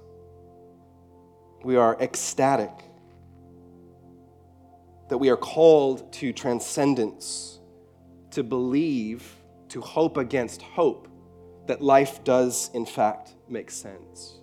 we 1.65 1.75
are 1.75 1.97
ecstatic 2.03 2.71
that 5.09 5.17
we 5.17 5.31
are 5.31 5.39
called 5.39 6.13
to 6.13 6.35
transcendence 6.35 7.57
to 8.33 8.43
believe, 8.43 9.37
to 9.71 9.81
hope 9.81 10.19
against 10.19 10.61
hope, 10.61 11.09
that 11.67 11.81
life 11.81 12.23
does 12.25 12.71
in 12.75 12.85
fact 12.85 13.35
make 13.49 13.71
sense. 13.71 14.35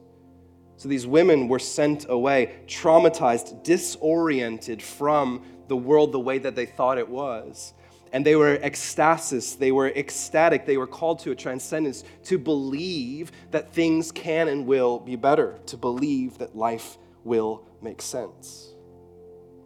So 0.77 0.89
these 0.89 1.05
women 1.05 1.47
were 1.47 1.59
sent 1.59 2.07
away, 2.09 2.55
traumatized, 2.65 3.63
disoriented 3.63 4.81
from 4.81 5.45
the 5.67 5.77
world 5.77 6.11
the 6.13 6.19
way 6.19 6.39
that 6.39 6.55
they 6.55 6.65
thought 6.65 6.97
it 6.97 7.07
was. 7.07 7.75
And 8.13 8.23
they 8.23 8.35
were 8.35 8.57
ecstasis, 8.59 9.57
they 9.57 9.71
were 9.71 9.89
ecstatic, 9.89 10.67
they 10.67 10.77
were 10.77 10.87
called 10.87 11.19
to 11.19 11.31
a 11.31 11.35
transcendence 11.35 12.03
to 12.25 12.37
believe 12.37 13.31
that 13.49 13.73
things 13.73 14.11
can 14.11 14.47
and 14.47 14.67
will 14.67 14.99
be 14.99 15.15
better, 15.15 15.59
to 15.65 15.77
believe 15.77 16.37
that 16.37 16.55
life 16.55 16.99
will 17.23 17.67
make 17.81 18.03
sense. 18.03 18.73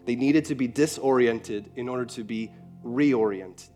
They 0.05 0.15
needed 0.15 0.45
to 0.45 0.55
be 0.55 0.65
disoriented 0.65 1.71
in 1.75 1.89
order 1.89 2.05
to 2.05 2.23
be 2.23 2.53
reoriented. 2.85 3.69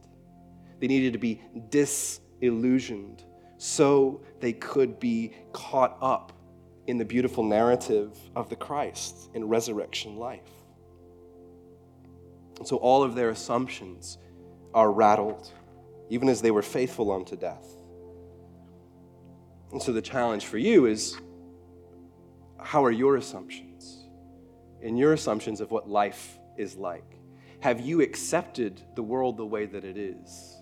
They 0.80 0.88
needed 0.88 1.14
to 1.14 1.20
be 1.20 1.42
disillusioned 1.70 3.26
so 3.58 4.24
they 4.40 4.54
could 4.54 5.02
be 5.02 5.34
caught 5.52 5.98
up 6.02 6.32
in 6.88 6.98
the 6.98 7.06
beautiful 7.06 7.44
narrative 7.44 8.18
of 8.38 8.50
the 8.50 8.56
Christ 8.56 9.30
in 9.34 9.50
resurrection 9.50 10.16
life. 10.16 10.50
And 12.58 12.68
so 12.68 12.78
all 12.78 13.04
of 13.04 13.16
their 13.16 13.32
assumptions 13.32 14.18
are 14.74 14.92
rattled, 14.92 15.52
even 16.10 16.30
as 16.30 16.42
they 16.42 16.52
were 16.52 16.62
faithful 16.62 17.12
unto 17.12 17.36
death. 17.36 17.68
And 19.72 19.82
so 19.82 19.94
the 19.94 20.02
challenge 20.02 20.46
for 20.46 20.58
you 20.58 20.86
is 20.86 21.18
how 22.60 22.84
are 22.84 22.92
your 22.92 23.16
assumptions? 23.16 24.06
In 24.82 24.98
your 24.98 25.14
assumptions 25.14 25.62
of 25.62 25.72
what 25.72 25.90
life 25.90 26.38
is 26.58 26.76
like? 26.76 27.20
Have 27.62 27.80
you 27.80 28.02
accepted 28.02 28.82
the 28.96 29.04
world 29.04 29.38
the 29.38 29.46
way 29.46 29.66
that 29.66 29.84
it 29.84 29.98
is? 29.98 30.58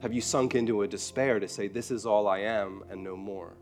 Have 0.00 0.12
you 0.12 0.20
sunk 0.20 0.54
into 0.54 0.82
a 0.82 0.88
despair 0.88 1.38
to 1.40 1.48
say, 1.48 1.68
This 1.68 1.90
is 1.90 2.06
all 2.06 2.28
I 2.28 2.38
am 2.40 2.84
and 2.90 3.02
no 3.02 3.16
more? 3.16 3.56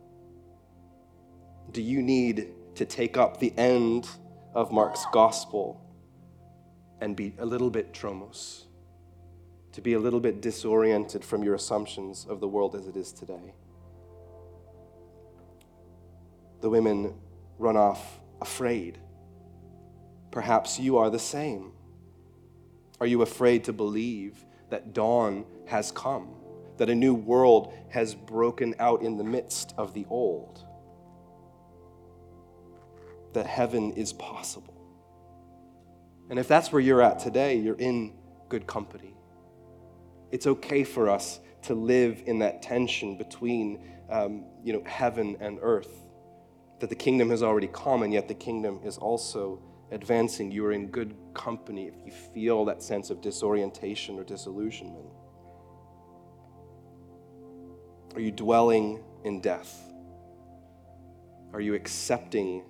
Do 1.72 1.82
you 1.82 2.02
need 2.02 2.48
to 2.76 2.84
take 2.84 3.16
up 3.16 3.40
the 3.40 3.52
end 3.56 4.08
of 4.54 4.70
Mark's 4.70 5.04
gospel 5.12 5.80
and 7.00 7.16
be 7.16 7.34
a 7.38 7.46
little 7.46 7.70
bit 7.70 7.92
tromos? 7.92 8.65
To 9.76 9.82
be 9.82 9.92
a 9.92 9.98
little 9.98 10.20
bit 10.20 10.40
disoriented 10.40 11.22
from 11.22 11.44
your 11.44 11.54
assumptions 11.54 12.26
of 12.30 12.40
the 12.40 12.48
world 12.48 12.74
as 12.74 12.86
it 12.86 12.96
is 12.96 13.12
today? 13.12 13.52
The 16.62 16.70
women 16.70 17.12
run 17.58 17.76
off 17.76 18.18
afraid. 18.40 18.96
Perhaps 20.30 20.80
you 20.80 20.96
are 20.96 21.10
the 21.10 21.18
same. 21.18 21.72
Are 23.02 23.06
you 23.06 23.20
afraid 23.20 23.64
to 23.64 23.74
believe 23.74 24.46
that 24.70 24.94
dawn 24.94 25.44
has 25.66 25.92
come, 25.92 26.30
that 26.78 26.88
a 26.88 26.94
new 26.94 27.12
world 27.14 27.74
has 27.90 28.14
broken 28.14 28.74
out 28.78 29.02
in 29.02 29.18
the 29.18 29.24
midst 29.24 29.74
of 29.76 29.92
the 29.92 30.06
old, 30.08 30.64
that 33.34 33.46
heaven 33.46 33.92
is 33.92 34.14
possible. 34.14 34.72
And 36.30 36.38
if 36.38 36.48
that's 36.48 36.72
where 36.72 36.80
you're 36.80 37.02
at 37.02 37.18
today, 37.18 37.58
you're 37.58 37.74
in 37.74 38.14
good 38.48 38.66
company. 38.66 39.15
It's 40.30 40.46
okay 40.46 40.84
for 40.84 41.08
us 41.08 41.40
to 41.62 41.74
live 41.74 42.22
in 42.26 42.38
that 42.40 42.62
tension 42.62 43.16
between 43.16 43.82
um, 44.10 44.44
you 44.62 44.72
know, 44.72 44.82
heaven 44.86 45.36
and 45.40 45.58
earth, 45.62 46.04
that 46.80 46.88
the 46.88 46.96
kingdom 46.96 47.30
has 47.30 47.42
already 47.42 47.68
come, 47.68 48.02
and 48.02 48.12
yet 48.12 48.28
the 48.28 48.34
kingdom 48.34 48.80
is 48.84 48.98
also 48.98 49.60
advancing. 49.90 50.50
You 50.50 50.64
are 50.66 50.72
in 50.72 50.88
good 50.88 51.16
company 51.34 51.86
if 51.86 51.94
you 52.04 52.12
feel 52.12 52.64
that 52.66 52.82
sense 52.82 53.10
of 53.10 53.20
disorientation 53.20 54.18
or 54.18 54.24
disillusionment. 54.24 55.06
Are 58.14 58.20
you 58.20 58.30
dwelling 58.30 59.02
in 59.24 59.40
death? 59.40 59.82
Are 61.52 61.60
you 61.60 61.74
accepting 61.74 62.64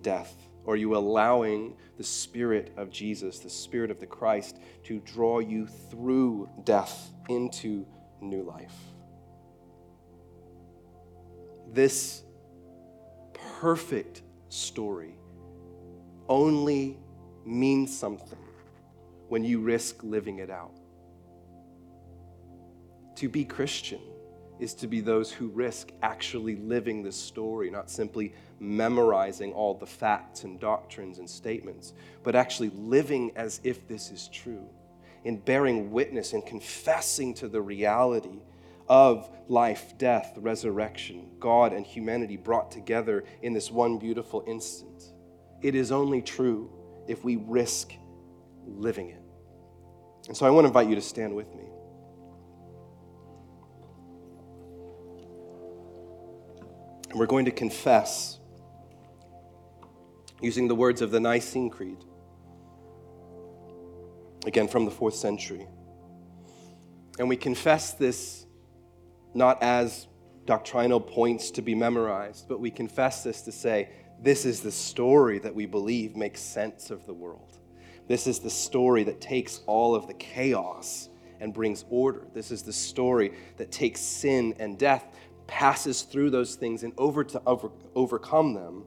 death? 0.00 0.34
Or 0.64 0.74
are 0.74 0.76
you 0.76 0.96
allowing 0.96 1.74
the 1.96 2.04
Spirit 2.04 2.72
of 2.76 2.90
Jesus, 2.90 3.38
the 3.38 3.50
Spirit 3.50 3.90
of 3.90 3.98
the 3.98 4.06
Christ, 4.06 4.58
to 4.84 5.00
draw 5.00 5.38
you 5.38 5.66
through 5.66 6.48
death 6.64 7.10
into 7.28 7.86
new 8.20 8.42
life? 8.42 8.74
This 11.72 12.22
perfect 13.32 14.22
story 14.48 15.14
only 16.28 16.98
means 17.44 17.96
something 17.96 18.38
when 19.28 19.44
you 19.44 19.60
risk 19.60 20.02
living 20.02 20.38
it 20.38 20.50
out. 20.50 20.72
To 23.16 23.28
be 23.28 23.44
Christian 23.44 24.00
is 24.58 24.74
to 24.74 24.86
be 24.86 25.00
those 25.00 25.32
who 25.32 25.48
risk 25.48 25.90
actually 26.02 26.56
living 26.56 27.02
this 27.02 27.16
story, 27.16 27.70
not 27.70 27.90
simply 27.90 28.34
memorizing 28.60 29.52
all 29.52 29.74
the 29.74 29.86
facts 29.86 30.44
and 30.44 30.60
doctrines 30.60 31.18
and 31.18 31.28
statements, 31.28 31.94
but 32.22 32.36
actually 32.36 32.70
living 32.70 33.32
as 33.34 33.60
if 33.64 33.88
this 33.88 34.10
is 34.10 34.28
true, 34.28 34.68
in 35.24 35.38
bearing 35.38 35.90
witness 35.90 36.34
and 36.34 36.44
confessing 36.44 37.32
to 37.34 37.48
the 37.48 37.60
reality 37.60 38.38
of 38.88 39.30
life, 39.48 39.96
death, 39.98 40.34
resurrection, 40.36 41.30
God 41.38 41.72
and 41.72 41.86
humanity 41.86 42.36
brought 42.36 42.72
together 42.72 43.24
in 43.40 43.52
this 43.52 43.70
one 43.70 43.98
beautiful 43.98 44.42
instant. 44.48 45.04
It 45.62 45.76
is 45.76 45.92
only 45.92 46.20
true 46.20 46.70
if 47.06 47.22
we 47.22 47.36
risk 47.36 47.92
living 48.66 49.10
it. 49.10 49.22
And 50.26 50.36
so 50.36 50.44
I 50.44 50.50
want 50.50 50.64
to 50.64 50.68
invite 50.68 50.88
you 50.88 50.96
to 50.96 51.00
stand 51.00 51.34
with 51.34 51.54
me. 51.54 51.64
And 57.10 57.18
we're 57.18 57.26
going 57.26 57.44
to 57.44 57.52
confess 57.52 58.39
using 60.40 60.68
the 60.68 60.74
words 60.74 61.02
of 61.02 61.10
the 61.10 61.20
Nicene 61.20 61.70
Creed, 61.70 62.04
again 64.46 64.68
from 64.68 64.84
the 64.84 64.90
fourth 64.90 65.14
century. 65.14 65.66
And 67.18 67.28
we 67.28 67.36
confess 67.36 67.92
this 67.92 68.46
not 69.34 69.62
as 69.62 70.06
doctrinal 70.46 71.00
points 71.00 71.50
to 71.52 71.62
be 71.62 71.74
memorized, 71.74 72.48
but 72.48 72.60
we 72.60 72.70
confess 72.70 73.22
this 73.22 73.42
to 73.42 73.52
say, 73.52 73.90
this 74.22 74.44
is 74.44 74.60
the 74.60 74.72
story 74.72 75.38
that 75.38 75.54
we 75.54 75.66
believe 75.66 76.16
makes 76.16 76.40
sense 76.40 76.90
of 76.90 77.06
the 77.06 77.14
world. 77.14 77.58
This 78.08 78.26
is 78.26 78.40
the 78.40 78.50
story 78.50 79.04
that 79.04 79.20
takes 79.20 79.60
all 79.66 79.94
of 79.94 80.06
the 80.06 80.14
chaos 80.14 81.08
and 81.40 81.54
brings 81.54 81.84
order. 81.90 82.26
This 82.34 82.50
is 82.50 82.62
the 82.62 82.72
story 82.72 83.32
that 83.56 83.70
takes 83.70 84.00
sin 84.00 84.54
and 84.58 84.78
death 84.78 85.04
passes 85.46 86.02
through 86.02 86.30
those 86.30 86.54
things 86.54 86.82
and 86.82 86.92
over 86.98 87.24
to 87.24 87.42
over, 87.46 87.70
overcome 87.94 88.54
them 88.54 88.84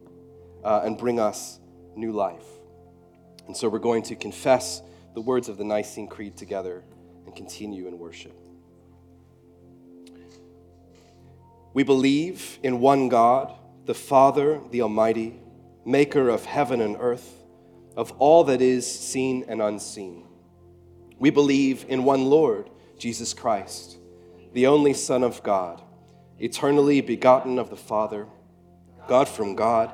uh, 0.63 0.81
and 0.83 0.97
bring 0.97 1.19
us 1.19 1.59
new 1.95 2.11
life. 2.11 2.45
And 3.47 3.55
so 3.55 3.69
we're 3.69 3.79
going 3.79 4.03
to 4.03 4.15
confess 4.15 4.81
the 5.13 5.21
words 5.21 5.49
of 5.49 5.57
the 5.57 5.63
Nicene 5.63 6.07
Creed 6.07 6.37
together 6.37 6.83
and 7.25 7.35
continue 7.35 7.87
in 7.87 7.99
worship. 7.99 8.35
We 11.73 11.83
believe 11.83 12.59
in 12.63 12.79
one 12.79 13.09
God, 13.09 13.53
the 13.85 13.95
Father, 13.95 14.61
the 14.71 14.81
Almighty, 14.81 15.39
maker 15.85 16.29
of 16.29 16.45
heaven 16.45 16.81
and 16.81 16.95
earth, 16.99 17.43
of 17.95 18.11
all 18.13 18.43
that 18.45 18.61
is 18.61 18.89
seen 18.89 19.45
and 19.47 19.61
unseen. 19.61 20.25
We 21.19 21.29
believe 21.29 21.85
in 21.87 22.03
one 22.03 22.25
Lord, 22.25 22.69
Jesus 22.97 23.33
Christ, 23.33 23.97
the 24.53 24.67
only 24.67 24.93
Son 24.93 25.23
of 25.23 25.41
God 25.43 25.81
eternally 26.39 27.01
begotten 27.01 27.59
of 27.59 27.69
the 27.69 27.77
Father, 27.77 28.27
God 29.07 29.27
from 29.27 29.55
God, 29.55 29.93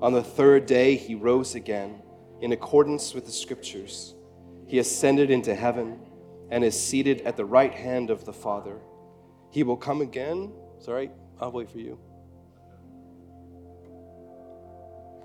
On 0.00 0.12
the 0.12 0.22
third 0.22 0.66
day, 0.66 0.96
he 0.96 1.14
rose 1.14 1.54
again 1.54 2.02
in 2.40 2.52
accordance 2.52 3.14
with 3.14 3.26
the 3.26 3.32
Scriptures. 3.32 4.14
He 4.66 4.78
ascended 4.78 5.30
into 5.30 5.54
heaven 5.54 5.98
and 6.50 6.62
is 6.62 6.80
seated 6.80 7.22
at 7.22 7.36
the 7.36 7.44
right 7.44 7.72
hand 7.72 8.10
of 8.10 8.24
the 8.24 8.32
Father. 8.32 8.78
He 9.50 9.62
will 9.62 9.76
come 9.76 10.00
again. 10.00 10.52
Sorry, 10.78 11.10
I'll 11.40 11.50
wait 11.50 11.70
for 11.70 11.78
you. 11.78 11.98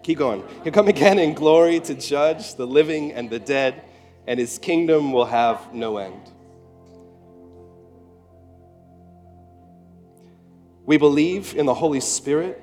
Keep 0.01 0.17
going. 0.17 0.43
He'll 0.63 0.73
come 0.73 0.87
again 0.87 1.19
in 1.19 1.33
glory 1.33 1.79
to 1.81 1.93
judge 1.93 2.55
the 2.55 2.65
living 2.65 3.13
and 3.13 3.29
the 3.29 3.39
dead, 3.39 3.83
and 4.27 4.39
his 4.39 4.57
kingdom 4.57 5.11
will 5.11 5.25
have 5.25 5.73
no 5.73 5.97
end. 5.97 6.31
We 10.85 10.97
believe 10.97 11.55
in 11.55 11.65
the 11.65 11.73
Holy 11.73 12.01
Spirit, 12.01 12.62